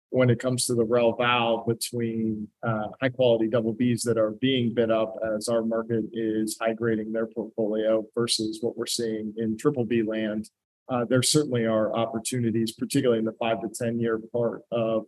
when 0.09 0.29
it 0.29 0.39
comes 0.39 0.65
to 0.65 0.73
the 0.73 0.83
rel 0.83 1.13
val 1.13 1.65
between 1.67 2.47
uh, 2.63 2.87
high 3.01 3.09
quality 3.09 3.47
double 3.47 3.73
Bs 3.73 4.03
that 4.03 4.17
are 4.17 4.31
being 4.31 4.73
bid 4.73 4.89
up 4.89 5.15
as 5.35 5.47
our 5.47 5.63
market 5.63 6.05
is 6.13 6.57
high 6.59 6.73
grading 6.73 7.11
their 7.11 7.27
portfolio 7.27 8.05
versus 8.15 8.59
what 8.61 8.77
we're 8.77 8.85
seeing 8.85 9.33
in 9.37 9.57
triple 9.57 9.85
B 9.85 10.03
land, 10.03 10.49
uh, 10.89 11.05
there 11.05 11.23
certainly 11.23 11.65
are 11.65 11.93
opportunities, 11.95 12.71
particularly 12.71 13.19
in 13.19 13.25
the 13.25 13.33
five 13.33 13.61
to 13.61 13.67
10 13.67 13.99
year 13.99 14.19
part 14.31 14.61
of 14.71 15.05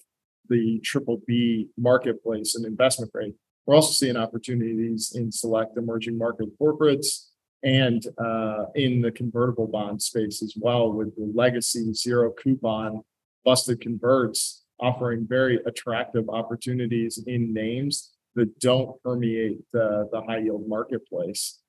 the 0.49 0.79
triple 0.83 1.21
B 1.25 1.69
marketplace 1.77 2.55
and 2.55 2.65
investment 2.65 3.11
grade. 3.11 3.33
We're 3.65 3.75
also 3.75 3.93
seeing 3.93 4.17
opportunities 4.17 5.13
in 5.15 5.31
select 5.31 5.77
emerging 5.77 6.17
market 6.17 6.49
corporates 6.59 7.27
and 7.63 8.05
uh, 8.17 8.65
in 8.75 9.01
the 9.01 9.11
convertible 9.11 9.67
bond 9.67 10.01
space 10.01 10.41
as 10.41 10.55
well, 10.59 10.91
with 10.91 11.15
the 11.15 11.31
legacy 11.33 11.93
zero 11.93 12.31
coupon 12.31 13.03
busted 13.45 13.79
converts 13.79 14.58
offering 14.79 15.25
very 15.27 15.59
attractive 15.65 16.29
opportunities 16.29 17.21
in 17.27 17.53
names 17.53 18.11
that 18.35 18.59
don't 18.59 19.01
permeate 19.03 19.59
the, 19.73 20.07
the 20.11 20.21
high 20.21 20.39
yield 20.39 20.67
marketplace. 20.67 21.59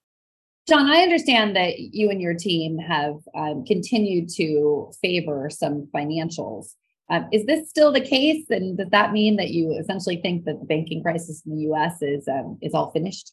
John, 0.68 0.88
I 0.88 1.02
understand 1.02 1.56
that 1.56 1.78
you 1.78 2.10
and 2.10 2.20
your 2.20 2.34
team 2.34 2.78
have 2.78 3.16
um, 3.34 3.64
continued 3.64 4.28
to 4.36 4.92
favor 5.02 5.48
some 5.50 5.88
financials. 5.94 6.74
Um, 7.08 7.28
is 7.32 7.44
this 7.46 7.68
still 7.68 7.90
the 7.92 8.00
case? 8.00 8.44
And 8.50 8.78
does 8.78 8.90
that 8.90 9.12
mean 9.12 9.36
that 9.36 9.50
you 9.50 9.76
essentially 9.80 10.20
think 10.22 10.44
that 10.44 10.60
the 10.60 10.66
banking 10.66 11.02
crisis 11.02 11.42
in 11.44 11.56
the 11.56 11.62
U.S. 11.62 12.00
is 12.02 12.28
um, 12.28 12.58
is 12.62 12.72
all 12.72 12.92
finished? 12.92 13.32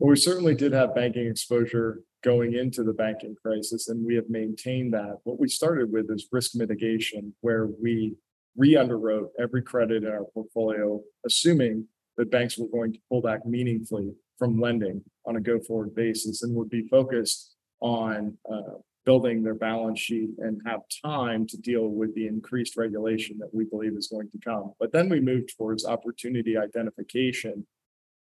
Well, 0.00 0.10
we 0.10 0.16
certainly 0.16 0.56
did 0.56 0.72
have 0.72 0.92
banking 0.92 1.28
exposure 1.28 2.00
going 2.24 2.54
into 2.54 2.82
the 2.82 2.92
banking 2.92 3.36
crisis, 3.40 3.88
and 3.88 4.04
we 4.04 4.16
have 4.16 4.28
maintained 4.28 4.94
that. 4.94 5.18
What 5.22 5.38
we 5.38 5.48
started 5.48 5.92
with 5.92 6.10
is 6.10 6.26
risk 6.32 6.56
mitigation, 6.56 7.32
where 7.42 7.68
we 7.80 8.16
re-underwrote 8.56 9.28
every 9.40 9.62
credit 9.62 10.04
in 10.04 10.10
our 10.10 10.24
portfolio, 10.34 11.00
assuming 11.26 11.86
that 12.16 12.30
banks 12.30 12.58
were 12.58 12.68
going 12.68 12.92
to 12.92 12.98
pull 13.08 13.22
back 13.22 13.46
meaningfully 13.46 14.12
from 14.38 14.60
lending 14.60 15.02
on 15.26 15.36
a 15.36 15.40
go-forward 15.40 15.94
basis 15.94 16.42
and 16.42 16.54
would 16.54 16.68
be 16.68 16.86
focused 16.88 17.54
on 17.80 18.36
uh, 18.52 18.74
building 19.04 19.42
their 19.42 19.54
balance 19.54 19.98
sheet 19.98 20.30
and 20.38 20.60
have 20.66 20.80
time 21.04 21.46
to 21.46 21.56
deal 21.56 21.88
with 21.88 22.14
the 22.14 22.26
increased 22.26 22.76
regulation 22.76 23.36
that 23.38 23.52
we 23.52 23.64
believe 23.64 23.96
is 23.96 24.08
going 24.08 24.30
to 24.30 24.38
come. 24.38 24.72
But 24.78 24.92
then 24.92 25.08
we 25.08 25.20
moved 25.20 25.56
towards 25.56 25.84
opportunity 25.84 26.56
identification 26.56 27.66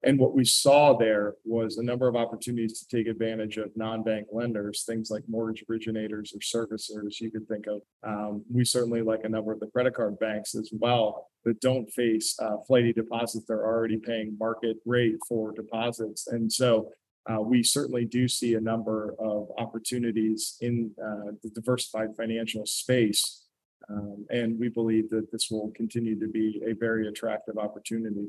and 0.04 0.20
what 0.20 0.36
we 0.36 0.46
saw 0.46 0.96
there 0.96 1.36
was 1.44 1.78
a 1.78 1.84
number 1.84 2.08
of 2.08 2.16
opportunities 2.16 2.80
to 2.80 2.88
take 2.88 3.08
advantage 3.08 3.58
of 3.58 3.76
non-bank 3.76 4.28
lenders, 4.32 4.84
things 4.84 5.10
like 5.10 5.24
mortgage 5.28 5.64
originators 5.70 6.34
or 6.34 6.40
servicers 6.40 7.20
you 7.20 7.32
could 7.32 7.48
think 7.48 7.66
of. 7.66 7.82
Um, 8.04 8.44
we 8.52 8.64
certainly 8.64 9.02
like 9.02 9.24
a 9.24 9.30
number 9.30 9.52
of 9.52 9.60
the 9.60 9.68
credit 9.68 9.96
card 9.96 10.20
banks 10.20 10.54
as 10.54 10.70
well 10.72 11.30
that 11.46 11.62
don't 11.62 11.90
face 11.92 12.38
uh, 12.40 12.58
flighty 12.68 12.94
deposits. 12.94 13.46
They're 13.48 13.66
already 13.66 13.98
paying 13.98 14.38
market 14.40 14.78
rate 14.86 15.18
for 15.28 15.52
deposits. 15.52 16.28
And 16.28 16.52
so 16.52 16.92
uh, 17.28 17.42
we 17.42 17.64
certainly 17.64 18.06
do 18.06 18.28
see 18.28 18.54
a 18.54 18.62
number 18.62 19.16
of 19.20 19.50
opportunities 19.58 20.58
in 20.62 20.92
uh, 21.04 21.32
the 21.42 21.50
diversified 21.50 22.16
financial 22.16 22.66
space. 22.66 23.46
Um, 23.90 24.26
and 24.30 24.60
we 24.60 24.70
believe 24.70 25.10
that 25.10 25.32
this 25.32 25.50
will 25.50 25.72
continue 25.76 26.20
to 26.20 26.28
be 26.28 26.62
a 26.68 26.74
very 26.74 27.08
attractive 27.08 27.58
opportunity. 27.58 28.28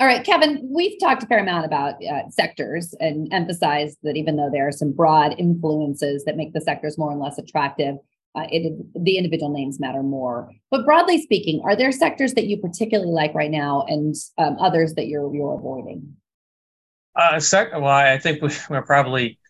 All 0.00 0.06
right, 0.06 0.24
Kevin, 0.24 0.60
we've 0.62 0.98
talked 1.00 1.24
a 1.24 1.26
fair 1.26 1.40
amount 1.40 1.66
about 1.66 1.94
uh, 2.04 2.30
sectors 2.30 2.94
and 3.00 3.32
emphasized 3.32 3.98
that 4.04 4.16
even 4.16 4.36
though 4.36 4.48
there 4.52 4.68
are 4.68 4.72
some 4.72 4.92
broad 4.92 5.34
influences 5.38 6.24
that 6.24 6.36
make 6.36 6.52
the 6.52 6.60
sectors 6.60 6.96
more 6.96 7.10
and 7.10 7.20
less 7.20 7.36
attractive, 7.36 7.96
uh, 8.36 8.46
it, 8.48 8.72
the 8.94 9.16
individual 9.16 9.52
names 9.52 9.80
matter 9.80 10.04
more. 10.04 10.52
But 10.70 10.84
broadly 10.84 11.20
speaking, 11.20 11.62
are 11.64 11.74
there 11.74 11.90
sectors 11.90 12.34
that 12.34 12.44
you 12.44 12.58
particularly 12.58 13.10
like 13.10 13.34
right 13.34 13.50
now 13.50 13.86
and 13.88 14.14
um, 14.38 14.56
others 14.60 14.94
that 14.94 15.08
you're, 15.08 15.34
you're 15.34 15.54
avoiding? 15.54 16.14
Uh, 17.16 17.40
sec- 17.40 17.72
well, 17.72 17.86
I 17.86 18.18
think 18.18 18.40
we're 18.70 18.82
probably 18.82 19.40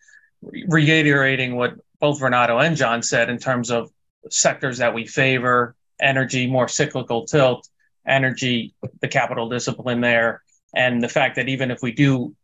reiterating 0.41 1.57
what 1.57 1.75
both 1.99 2.21
Renato 2.21 2.57
and 2.57 2.75
John 2.75 3.03
said 3.03 3.29
in 3.29 3.37
terms 3.37 3.69
of 3.69 3.91
sectors 4.31 4.79
that 4.79 4.95
we 4.95 5.05
favor, 5.05 5.75
energy, 6.01 6.47
more 6.47 6.67
cyclical 6.67 7.25
tilt, 7.25 7.67
energy, 8.09 8.73
the 9.01 9.07
capital 9.07 9.49
discipline 9.49 10.01
there, 10.01 10.41
and 10.75 11.01
the 11.01 11.09
fact 11.09 11.35
that 11.35 11.49
even 11.49 11.71
if 11.71 11.81
we 11.81 11.91
do 11.91 12.35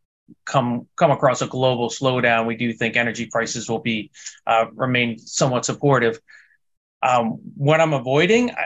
come 0.45 0.87
come 0.95 1.11
across 1.11 1.41
a 1.41 1.47
global 1.47 1.89
slowdown, 1.89 2.45
we 2.47 2.55
do 2.55 2.73
think 2.73 2.95
energy 2.95 3.27
prices 3.27 3.69
will 3.69 3.79
be 3.79 4.11
uh, 4.47 4.65
remain 4.73 5.17
somewhat 5.17 5.65
supportive. 5.65 6.19
Um, 7.03 7.39
what 7.55 7.81
I'm 7.81 7.93
avoiding, 7.93 8.51
I, 8.51 8.65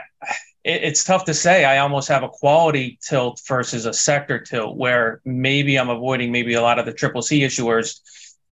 it, 0.64 0.84
it's 0.84 1.04
tough 1.04 1.24
to 1.24 1.34
say. 1.34 1.64
I 1.64 1.78
almost 1.78 2.08
have 2.08 2.22
a 2.22 2.28
quality 2.28 2.98
tilt 3.06 3.40
versus 3.46 3.86
a 3.86 3.92
sector 3.92 4.38
tilt, 4.40 4.76
where 4.76 5.20
maybe 5.24 5.78
I'm 5.78 5.90
avoiding 5.90 6.32
maybe 6.32 6.54
a 6.54 6.62
lot 6.62 6.78
of 6.78 6.86
the 6.86 6.92
triple 6.92 7.22
C 7.22 7.40
issuers, 7.40 8.00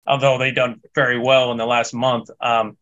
although 0.08 0.38
they've 0.38 0.56
done 0.56 0.82
very 0.96 1.20
well 1.20 1.52
in 1.52 1.58
the 1.58 1.66
last 1.66 1.94
month. 1.94 2.30
Um, 2.40 2.78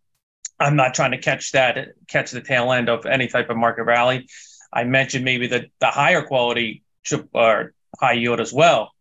I'm 0.60 0.76
not 0.76 0.94
trying 0.94 1.12
to 1.12 1.18
catch 1.18 1.54
that 1.54 1.90
catch 2.08 2.32
the 2.32 2.42
tail 2.42 2.72
end 2.72 2.88
of 2.90 3.06
any 3.06 3.28
type 3.28 3.50
of 3.50 3.58
market 3.58 3.84
rally. 3.84 4.28
I 4.74 4.84
mentioned 4.84 5.26
maybe 5.26 5.48
the 5.48 5.70
the 5.80 5.88
higher 5.88 6.22
quality 6.22 6.84
chip 7.04 7.30
or 7.34 7.74
high 8.00 8.14
yield 8.14 8.40
as 8.40 8.54
well. 8.54 8.94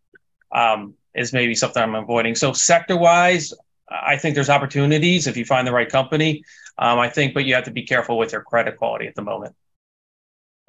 Um, 0.53 0.95
is 1.15 1.33
maybe 1.33 1.55
something 1.55 1.83
I'm 1.83 1.95
avoiding. 1.95 2.35
So 2.35 2.53
sector 2.53 2.97
wise, 2.97 3.53
I 3.91 4.17
think 4.17 4.35
there's 4.35 4.51
opportunities 4.51 5.27
if 5.27 5.37
you 5.37 5.45
find 5.45 5.67
the 5.67 5.73
right 5.73 5.89
company. 5.89 6.45
Um, 6.79 6.99
I 6.99 7.09
think, 7.09 7.35
but 7.35 7.45
you 7.45 7.55
have 7.55 7.65
to 7.65 7.71
be 7.71 7.83
careful 7.83 8.17
with 8.17 8.33
your 8.33 8.43
credit 8.43 8.77
quality 8.77 9.07
at 9.07 9.15
the 9.15 9.23
moment. 9.23 9.55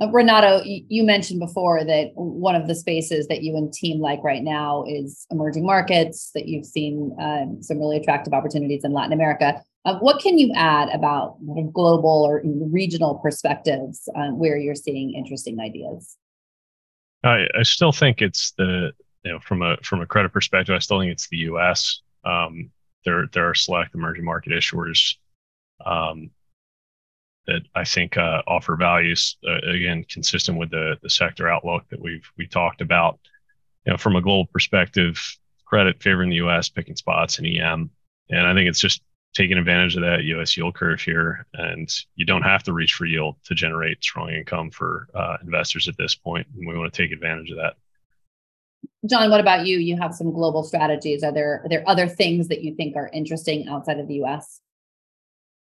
Uh, 0.01 0.09
Renato, 0.09 0.61
you 0.65 1.03
mentioned 1.03 1.39
before 1.39 1.83
that 1.83 2.11
one 2.15 2.55
of 2.55 2.67
the 2.67 2.73
spaces 2.73 3.27
that 3.27 3.43
you 3.43 3.55
and 3.55 3.71
team 3.71 3.99
like 3.99 4.23
right 4.23 4.41
now 4.41 4.83
is 4.87 5.27
emerging 5.29 5.65
markets, 5.65 6.31
that 6.33 6.47
you've 6.47 6.65
seen 6.65 7.15
um, 7.19 7.61
some 7.61 7.77
really 7.77 7.97
attractive 7.97 8.33
opportunities 8.33 8.83
in 8.83 8.93
Latin 8.93 9.13
America. 9.13 9.63
Uh, 9.83 9.97
what 9.97 10.21
can 10.21 10.37
you 10.37 10.51
add 10.55 10.89
about 10.89 11.37
global 11.73 12.23
or 12.23 12.41
regional 12.43 13.15
perspectives 13.15 14.07
um, 14.15 14.37
where 14.37 14.55
you're 14.55 14.75
seeing 14.75 15.13
interesting 15.15 15.59
ideas? 15.59 16.17
I, 17.23 17.47
I 17.57 17.63
still 17.63 17.91
think 17.91 18.21
it's 18.21 18.51
the 18.57 18.91
you 19.23 19.31
know 19.31 19.39
from 19.39 19.61
a 19.61 19.77
from 19.83 20.01
a 20.01 20.05
credit 20.05 20.33
perspective, 20.33 20.75
I 20.75 20.79
still 20.79 20.99
think 20.99 21.11
it's 21.11 21.29
the 21.29 21.37
U.S. 21.37 22.01
Um, 22.23 22.71
there 23.05 23.27
there 23.33 23.49
are 23.49 23.55
select 23.55 23.95
emerging 23.95 24.25
market 24.25 24.53
issuers 24.53 25.15
um, 25.83 26.29
that 27.47 27.61
I 27.73 27.83
think 27.83 28.17
uh, 28.17 28.43
offer 28.47 28.75
values 28.75 29.37
uh, 29.47 29.67
again 29.67 30.05
consistent 30.09 30.59
with 30.59 30.69
the 30.69 30.97
the 31.01 31.09
sector 31.09 31.49
outlook 31.49 31.85
that 31.89 32.01
we've 32.01 32.27
we 32.37 32.47
talked 32.47 32.81
about. 32.81 33.19
You 33.85 33.93
know, 33.93 33.97
from 33.97 34.15
a 34.15 34.21
global 34.21 34.45
perspective, 34.45 35.19
credit 35.65 36.01
favoring 36.03 36.29
the 36.29 36.35
U.S. 36.37 36.69
picking 36.69 36.95
spots 36.95 37.39
in 37.39 37.45
EM, 37.47 37.89
and 38.29 38.47
I 38.47 38.53
think 38.53 38.69
it's 38.69 38.79
just 38.79 39.01
taking 39.33 39.57
advantage 39.57 39.95
of 39.95 40.01
that 40.01 40.23
U.S. 40.23 40.57
yield 40.57 40.75
curve 40.75 41.01
here, 41.01 41.45
and 41.53 41.89
you 42.15 42.25
don't 42.25 42.41
have 42.41 42.63
to 42.63 42.73
reach 42.73 42.93
for 42.93 43.05
yield 43.05 43.35
to 43.45 43.55
generate 43.55 44.03
strong 44.03 44.29
income 44.29 44.71
for 44.71 45.07
uh, 45.15 45.37
investors 45.43 45.87
at 45.87 45.97
this 45.97 46.15
point, 46.15 46.47
and 46.55 46.67
we 46.67 46.77
want 46.77 46.93
to 46.93 47.01
take 47.01 47.11
advantage 47.11 47.49
of 47.51 47.57
that. 47.57 47.75
John, 49.09 49.29
what 49.29 49.39
about 49.39 49.65
you? 49.65 49.77
You 49.77 49.97
have 49.97 50.13
some 50.13 50.31
global 50.31 50.63
strategies. 50.63 51.23
Are 51.23 51.31
there 51.31 51.61
are 51.63 51.69
there 51.69 51.83
other 51.87 52.07
things 52.07 52.47
that 52.49 52.63
you 52.63 52.75
think 52.75 52.95
are 52.95 53.09
interesting 53.13 53.67
outside 53.67 53.99
of 53.99 54.07
the 54.07 54.15
U.S.? 54.15 54.59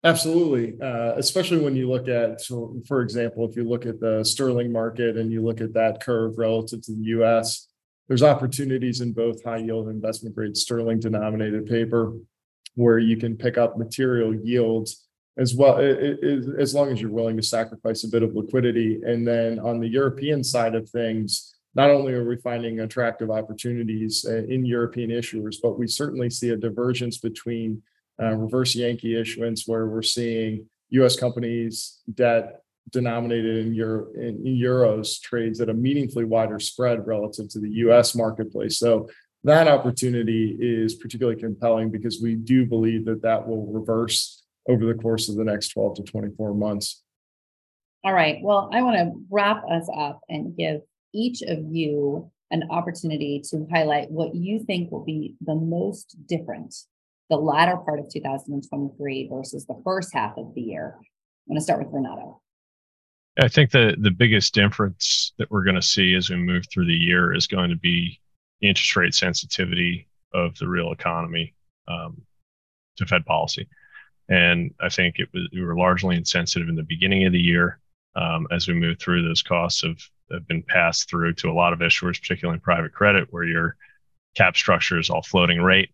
Absolutely, 0.05 0.81
uh, 0.81 1.14
especially 1.16 1.59
when 1.59 1.75
you 1.75 1.90
look 1.90 2.07
at, 2.07 2.40
so 2.40 2.77
for 2.87 3.03
example, 3.03 3.49
if 3.49 3.57
you 3.57 3.64
look 3.64 3.85
at 3.85 3.99
the 3.99 4.23
sterling 4.25 4.71
market 4.71 5.16
and 5.16 5.33
you 5.33 5.42
look 5.42 5.61
at 5.61 5.75
that 5.75 6.01
curve 6.01 6.38
relative 6.38 6.83
to 6.83 6.92
the 6.92 7.03
U.S., 7.03 7.66
there's 8.07 8.23
opportunities 8.23 9.01
in 9.01 9.12
both 9.12 9.42
high 9.42 9.59
yield 9.59 9.88
investment 9.88 10.37
grade 10.37 10.57
sterling 10.57 11.01
denominated 11.01 11.66
paper 11.66 12.14
where 12.79 12.99
you 12.99 13.17
can 13.17 13.37
pick 13.37 13.59
up 13.59 13.77
material 13.77 14.33
yields 14.33 15.09
as 15.37 15.55
well 15.55 15.79
as 16.59 16.75
long 16.75 16.91
as 16.91 17.01
you're 17.01 17.11
willing 17.11 17.37
to 17.37 17.43
sacrifice 17.43 18.03
a 18.05 18.09
bit 18.09 18.23
of 18.23 18.35
liquidity. 18.35 19.01
And 19.05 19.27
then 19.27 19.59
on 19.59 19.81
the 19.81 19.88
european 19.88 20.45
side 20.45 20.75
of 20.75 20.88
things 20.88 21.55
not 21.75 21.91
only 21.91 22.12
are 22.14 22.27
we 22.27 22.37
finding 22.37 22.81
attractive 22.81 23.31
opportunities 23.31 24.25
uh, 24.29 24.45
in 24.55 24.64
european 24.64 25.11
issuers 25.11 25.57
but 25.62 25.79
we 25.79 25.87
certainly 25.87 26.31
see 26.31 26.51
a 26.51 26.57
divergence 26.57 27.19
between 27.19 27.83
uh, 28.23 28.35
reverse 28.35 28.75
yankee 28.75 29.21
issuance 29.21 29.69
where 29.69 29.87
we're 29.87 30.03
seeing 30.03 30.67
us 30.93 31.17
companies 31.17 32.01
debt 32.14 32.62
denominated 32.91 33.67
in, 33.67 33.75
Euro, 33.75 34.12
in 34.14 34.43
euros 34.45 35.21
trades 35.21 35.61
at 35.61 35.69
a 35.69 35.75
meaningfully 35.75 36.25
wider 36.25 36.59
spread 36.59 37.07
relative 37.07 37.49
to 37.51 37.61
the 37.61 37.69
us 37.69 38.14
marketplace. 38.14 38.79
So 38.79 39.09
that 39.49 39.69
opportunity 39.69 40.57
is 40.61 40.95
particularly 40.95 41.39
compelling 41.41 41.91
because 41.91 42.21
we 42.23 42.35
do 42.35 42.67
believe 42.67 43.05
that 43.07 43.23
that 43.23 43.47
will 43.47 43.67
reverse 43.67 44.45
over 44.69 44.87
the 44.87 44.95
course 44.95 45.29
of 45.29 45.37
the 45.37 45.45
next 45.45 45.69
12 45.69 45.97
to 45.97 46.03
24 46.03 46.55
months. 46.55 47.03
All 48.05 48.13
right. 48.13 48.39
Well, 48.43 48.71
I 48.73 48.83
want 48.83 48.97
to 48.97 49.21
wrap 49.31 49.65
us 49.71 49.89
up 49.95 50.21
and 50.29 50.57
give 50.57 50.83
each 51.13 51.43
of 51.43 51.59
you 51.71 52.31
an 52.51 52.65
opportunity 52.71 53.43
to 53.51 53.67
highlight 53.71 54.11
what 54.11 54.35
you 54.35 54.65
think 54.65 54.91
will 54.91 55.05
be 55.05 55.35
the 55.41 55.55
most 55.55 56.17
different 56.27 56.75
the 57.31 57.37
latter 57.37 57.77
part 57.77 58.01
of 58.01 58.09
2023 58.11 59.29
versus 59.31 59.67
the 59.67 59.79
first 59.85 60.15
half 60.15 60.37
of 60.39 60.55
the 60.55 60.63
year. 60.63 60.95
I'm 60.97 61.55
going 61.55 61.59
to 61.59 61.63
start 61.63 61.81
with 61.81 61.93
Renato. 61.93 62.41
I 63.41 63.49
think 63.49 63.71
the 63.71 63.97
the 64.01 64.11
biggest 64.11 64.55
difference 64.55 65.33
that 65.39 65.51
we're 65.51 65.63
going 65.63 65.77
to 65.77 65.83
see 65.83 66.15
as 66.15 66.29
we 66.31 66.37
move 66.37 66.65
through 66.73 66.87
the 66.87 66.93
year 66.93 67.35
is 67.35 67.47
going 67.47 67.71
to 67.71 67.77
be 67.77 68.19
the 68.19 68.28
interest 68.61 68.97
rate 68.97 69.14
sensitivity 69.14 70.09
of 70.33 70.57
the 70.59 70.68
real 70.68 70.92
economy 70.92 71.55
um, 71.87 72.23
to 72.97 73.07
Fed 73.07 73.25
policy. 73.25 73.68
And 74.29 74.75
I 74.81 74.88
think 74.88 75.18
it 75.18 75.29
was 75.33 75.49
we 75.53 75.62
were 75.62 75.77
largely 75.77 76.16
insensitive 76.16 76.68
in 76.68 76.77
the 76.77 76.83
beginning 76.83 77.27
of 77.27 77.33
the 77.33 77.40
year. 77.40 77.81
Um, 78.14 78.47
as 78.51 78.66
we 78.66 78.75
move 78.75 78.99
through, 78.99 79.23
those 79.23 79.42
costs 79.42 79.83
have, 79.83 79.99
have 80.33 80.47
been 80.49 80.62
passed 80.62 81.09
through 81.09 81.35
to 81.35 81.51
a 81.51 81.53
lot 81.53 81.73
of 81.73 81.79
issuers, 81.79 82.21
particularly 82.21 82.57
in 82.57 82.61
private 82.61 82.92
credit, 82.92 83.29
where 83.31 83.44
your 83.44 83.77
cap 84.35 84.57
structure 84.57 84.99
is 84.99 85.09
all 85.09 85.23
floating 85.23 85.62
rate. 85.62 85.90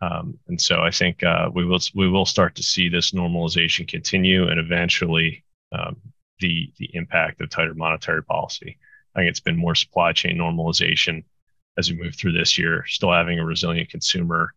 Um, 0.00 0.38
and 0.48 0.60
so 0.60 0.80
I 0.80 0.90
think 0.90 1.22
uh, 1.22 1.50
we 1.52 1.64
will 1.66 1.80
we 1.94 2.08
will 2.08 2.24
start 2.24 2.54
to 2.54 2.62
see 2.62 2.88
this 2.88 3.10
normalization 3.10 3.86
continue, 3.86 4.48
and 4.48 4.58
eventually 4.58 5.44
um, 5.72 5.96
the 6.38 6.72
the 6.78 6.90
impact 6.94 7.40
of 7.40 7.50
tighter 7.50 7.74
monetary 7.74 8.22
policy. 8.22 8.78
I 9.14 9.20
think 9.20 9.28
it's 9.28 9.40
been 9.40 9.56
more 9.56 9.74
supply 9.74 10.12
chain 10.12 10.38
normalization 10.38 11.24
as 11.78 11.90
we 11.90 11.96
move 11.96 12.14
through 12.14 12.32
this 12.32 12.58
year, 12.58 12.84
still 12.86 13.12
having 13.12 13.38
a 13.38 13.44
resilient 13.44 13.90
consumer. 13.90 14.54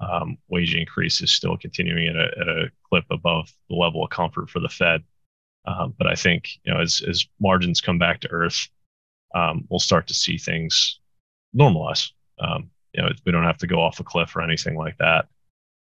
Um, 0.00 0.38
wage 0.48 0.74
increases 0.74 1.34
still 1.34 1.58
continuing 1.58 2.08
at 2.08 2.16
a, 2.16 2.40
at 2.40 2.48
a 2.48 2.70
clip 2.88 3.04
above 3.10 3.52
the 3.68 3.76
level 3.76 4.02
of 4.02 4.10
comfort 4.10 4.48
for 4.48 4.58
the 4.58 4.68
Fed. 4.68 5.02
Um, 5.66 5.94
but 5.98 6.06
I 6.06 6.14
think 6.14 6.48
you 6.64 6.72
know 6.72 6.80
as 6.80 7.02
as 7.06 7.26
margins 7.38 7.82
come 7.82 7.98
back 7.98 8.20
to 8.20 8.30
earth, 8.30 8.68
um, 9.34 9.66
we'll 9.68 9.78
start 9.78 10.06
to 10.08 10.14
see 10.14 10.38
things 10.38 11.00
normalize. 11.54 12.10
Um, 12.38 12.70
you 12.94 13.02
know, 13.02 13.10
we 13.26 13.32
don't 13.32 13.44
have 13.44 13.58
to 13.58 13.66
go 13.66 13.80
off 13.80 14.00
a 14.00 14.04
cliff 14.04 14.34
or 14.34 14.42
anything 14.42 14.76
like 14.76 14.96
that. 14.98 15.28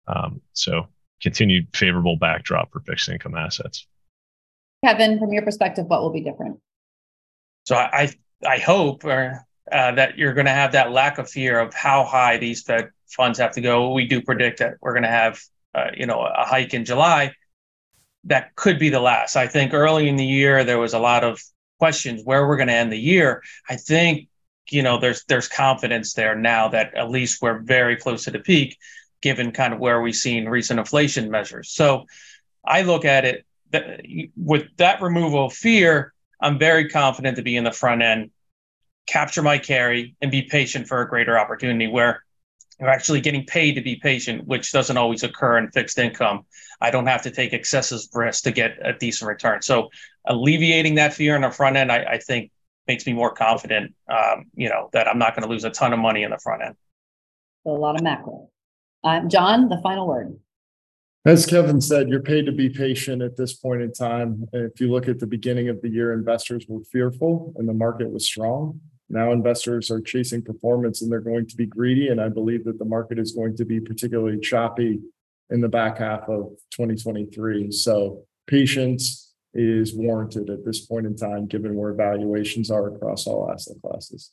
Um, 0.07 0.41
so 0.53 0.87
continued 1.21 1.67
favorable 1.73 2.17
backdrop 2.17 2.71
for 2.71 2.79
fixed 2.81 3.09
income 3.09 3.35
assets. 3.35 3.87
Kevin, 4.83 5.19
from 5.19 5.33
your 5.33 5.41
perspective, 5.43 5.85
what 5.87 6.01
will 6.01 6.11
be 6.11 6.21
different? 6.21 6.59
So 7.65 7.75
I 7.75 8.13
I 8.47 8.59
hope, 8.59 9.03
or 9.03 9.45
uh, 9.71 9.91
that 9.93 10.17
you're 10.17 10.33
going 10.33 10.45
to 10.45 10.51
have 10.51 10.73
that 10.73 10.91
lack 10.91 11.17
of 11.17 11.29
fear 11.29 11.59
of 11.59 11.73
how 11.73 12.03
high 12.03 12.37
these 12.37 12.61
Fed 12.63 12.89
funds 13.07 13.39
have 13.39 13.53
to 13.53 13.61
go. 13.61 13.93
We 13.93 14.05
do 14.05 14.21
predict 14.21 14.59
that 14.59 14.75
we're 14.81 14.93
going 14.93 15.03
to 15.03 15.09
have, 15.09 15.41
uh, 15.73 15.91
you 15.95 16.05
know, 16.05 16.21
a 16.21 16.45
hike 16.45 16.73
in 16.73 16.85
July. 16.85 17.33
That 18.25 18.55
could 18.55 18.79
be 18.79 18.89
the 18.89 18.99
last. 18.99 19.35
I 19.35 19.47
think 19.47 19.73
early 19.73 20.07
in 20.07 20.15
the 20.15 20.25
year 20.25 20.63
there 20.63 20.79
was 20.79 20.93
a 20.93 20.99
lot 20.99 21.23
of 21.23 21.41
questions 21.79 22.21
where 22.23 22.47
we're 22.47 22.57
going 22.57 22.67
to 22.67 22.73
end 22.73 22.91
the 22.91 22.97
year. 22.97 23.43
I 23.69 23.75
think, 23.75 24.27
you 24.69 24.81
know, 24.81 24.99
there's 24.99 25.23
there's 25.25 25.47
confidence 25.47 26.13
there 26.13 26.35
now 26.35 26.69
that 26.69 26.95
at 26.95 27.09
least 27.09 27.41
we're 27.41 27.59
very 27.59 27.95
close 27.95 28.23
to 28.25 28.31
the 28.31 28.39
peak, 28.39 28.77
given 29.21 29.51
kind 29.51 29.73
of 29.73 29.79
where 29.79 30.01
we've 30.01 30.15
seen 30.15 30.47
recent 30.47 30.79
inflation 30.79 31.29
measures. 31.29 31.69
So, 31.71 32.05
I 32.65 32.81
look 32.81 33.05
at 33.05 33.25
it 33.25 33.45
that 33.71 34.01
with 34.35 34.65
that 34.77 35.01
removal 35.01 35.45
of 35.45 35.53
fear, 35.53 36.13
I'm 36.41 36.57
very 36.57 36.89
confident 36.89 37.37
to 37.37 37.43
be 37.43 37.55
in 37.55 37.63
the 37.63 37.71
front 37.71 38.01
end 38.01 38.31
capture 39.05 39.41
my 39.41 39.57
carry 39.57 40.15
and 40.21 40.31
be 40.31 40.43
patient 40.43 40.87
for 40.87 41.01
a 41.01 41.07
greater 41.07 41.37
opportunity 41.37 41.87
where 41.87 42.23
you're 42.79 42.89
actually 42.89 43.21
getting 43.21 43.45
paid 43.45 43.75
to 43.75 43.81
be 43.81 43.95
patient, 43.95 44.45
which 44.45 44.71
doesn't 44.71 44.97
always 44.97 45.23
occur 45.23 45.57
in 45.57 45.71
fixed 45.71 45.97
income. 45.97 46.45
I 46.81 46.91
don't 46.91 47.07
have 47.07 47.21
to 47.21 47.31
take 47.31 47.53
excessive 47.53 48.01
risk 48.13 48.43
to 48.43 48.51
get 48.51 48.77
a 48.81 48.93
decent 48.93 49.29
return. 49.29 49.61
So 49.61 49.89
alleviating 50.25 50.95
that 50.95 51.13
fear 51.13 51.35
on 51.35 51.41
the 51.41 51.51
front 51.51 51.77
end, 51.77 51.91
I, 51.91 52.03
I 52.03 52.17
think 52.17 52.51
makes 52.87 53.05
me 53.05 53.13
more 53.13 53.31
confident, 53.31 53.95
um, 54.09 54.45
you 54.55 54.69
know, 54.69 54.89
that 54.93 55.07
I'm 55.07 55.17
not 55.17 55.35
going 55.35 55.43
to 55.43 55.49
lose 55.49 55.63
a 55.63 55.69
ton 55.69 55.93
of 55.93 55.99
money 55.99 56.23
in 56.23 56.31
the 56.31 56.37
front 56.37 56.63
end. 56.63 56.75
So 57.63 57.71
a 57.71 57.79
lot 57.79 57.95
of 57.95 58.03
macro. 58.03 58.49
Um, 59.03 59.29
John, 59.29 59.69
the 59.69 59.79
final 59.81 60.07
word. 60.07 60.37
As 61.25 61.47
Kevin 61.47 61.81
said, 61.81 62.09
you're 62.09 62.21
paid 62.21 62.45
to 62.45 62.51
be 62.51 62.69
patient 62.69 63.23
at 63.23 63.35
this 63.35 63.53
point 63.53 63.81
in 63.81 63.91
time. 63.91 64.47
If 64.53 64.79
you 64.79 64.91
look 64.91 65.07
at 65.07 65.19
the 65.19 65.25
beginning 65.25 65.69
of 65.69 65.81
the 65.81 65.89
year, 65.89 66.13
investors 66.13 66.65
were 66.67 66.83
fearful 66.91 67.53
and 67.55 67.67
the 67.67 67.73
market 67.73 68.11
was 68.11 68.27
strong. 68.27 68.79
Now 69.09 69.31
investors 69.31 69.91
are 69.91 70.01
chasing 70.01 70.41
performance 70.41 71.01
and 71.01 71.11
they're 71.11 71.19
going 71.19 71.47
to 71.47 71.55
be 71.55 71.65
greedy. 71.65 72.07
And 72.07 72.19
I 72.19 72.29
believe 72.29 72.63
that 72.65 72.79
the 72.79 72.85
market 72.85 73.19
is 73.19 73.33
going 73.33 73.55
to 73.57 73.65
be 73.65 73.79
particularly 73.79 74.39
choppy 74.39 74.99
in 75.49 75.61
the 75.61 75.69
back 75.69 75.99
half 75.99 76.21
of 76.21 76.53
2023. 76.71 77.71
So 77.71 78.23
patience 78.47 79.33
is 79.53 79.95
warranted 79.95 80.49
at 80.49 80.65
this 80.65 80.85
point 80.85 81.05
in 81.05 81.15
time, 81.15 81.47
given 81.47 81.75
where 81.75 81.93
valuations 81.93 82.69
are 82.69 82.93
across 82.93 83.25
all 83.27 83.49
asset 83.51 83.77
classes. 83.81 84.31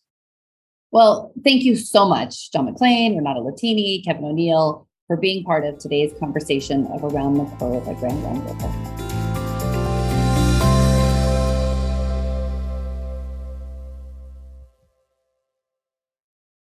Well, 0.90 1.32
thank 1.42 1.62
you 1.62 1.76
so 1.76 2.06
much, 2.06 2.52
John 2.52 2.66
McClain, 2.66 3.16
Renato 3.16 3.42
Latini, 3.42 4.04
Kevin 4.04 4.24
O'Neill, 4.24 4.86
for 5.06 5.16
being 5.16 5.44
part 5.44 5.64
of 5.64 5.78
today's 5.78 6.12
conversation 6.18 6.86
of 6.88 7.04
Around 7.04 7.38
the 7.38 7.44
Curve 7.56 7.88
at 7.88 7.98
Brandywine 7.98 8.40
Global. 8.42 9.11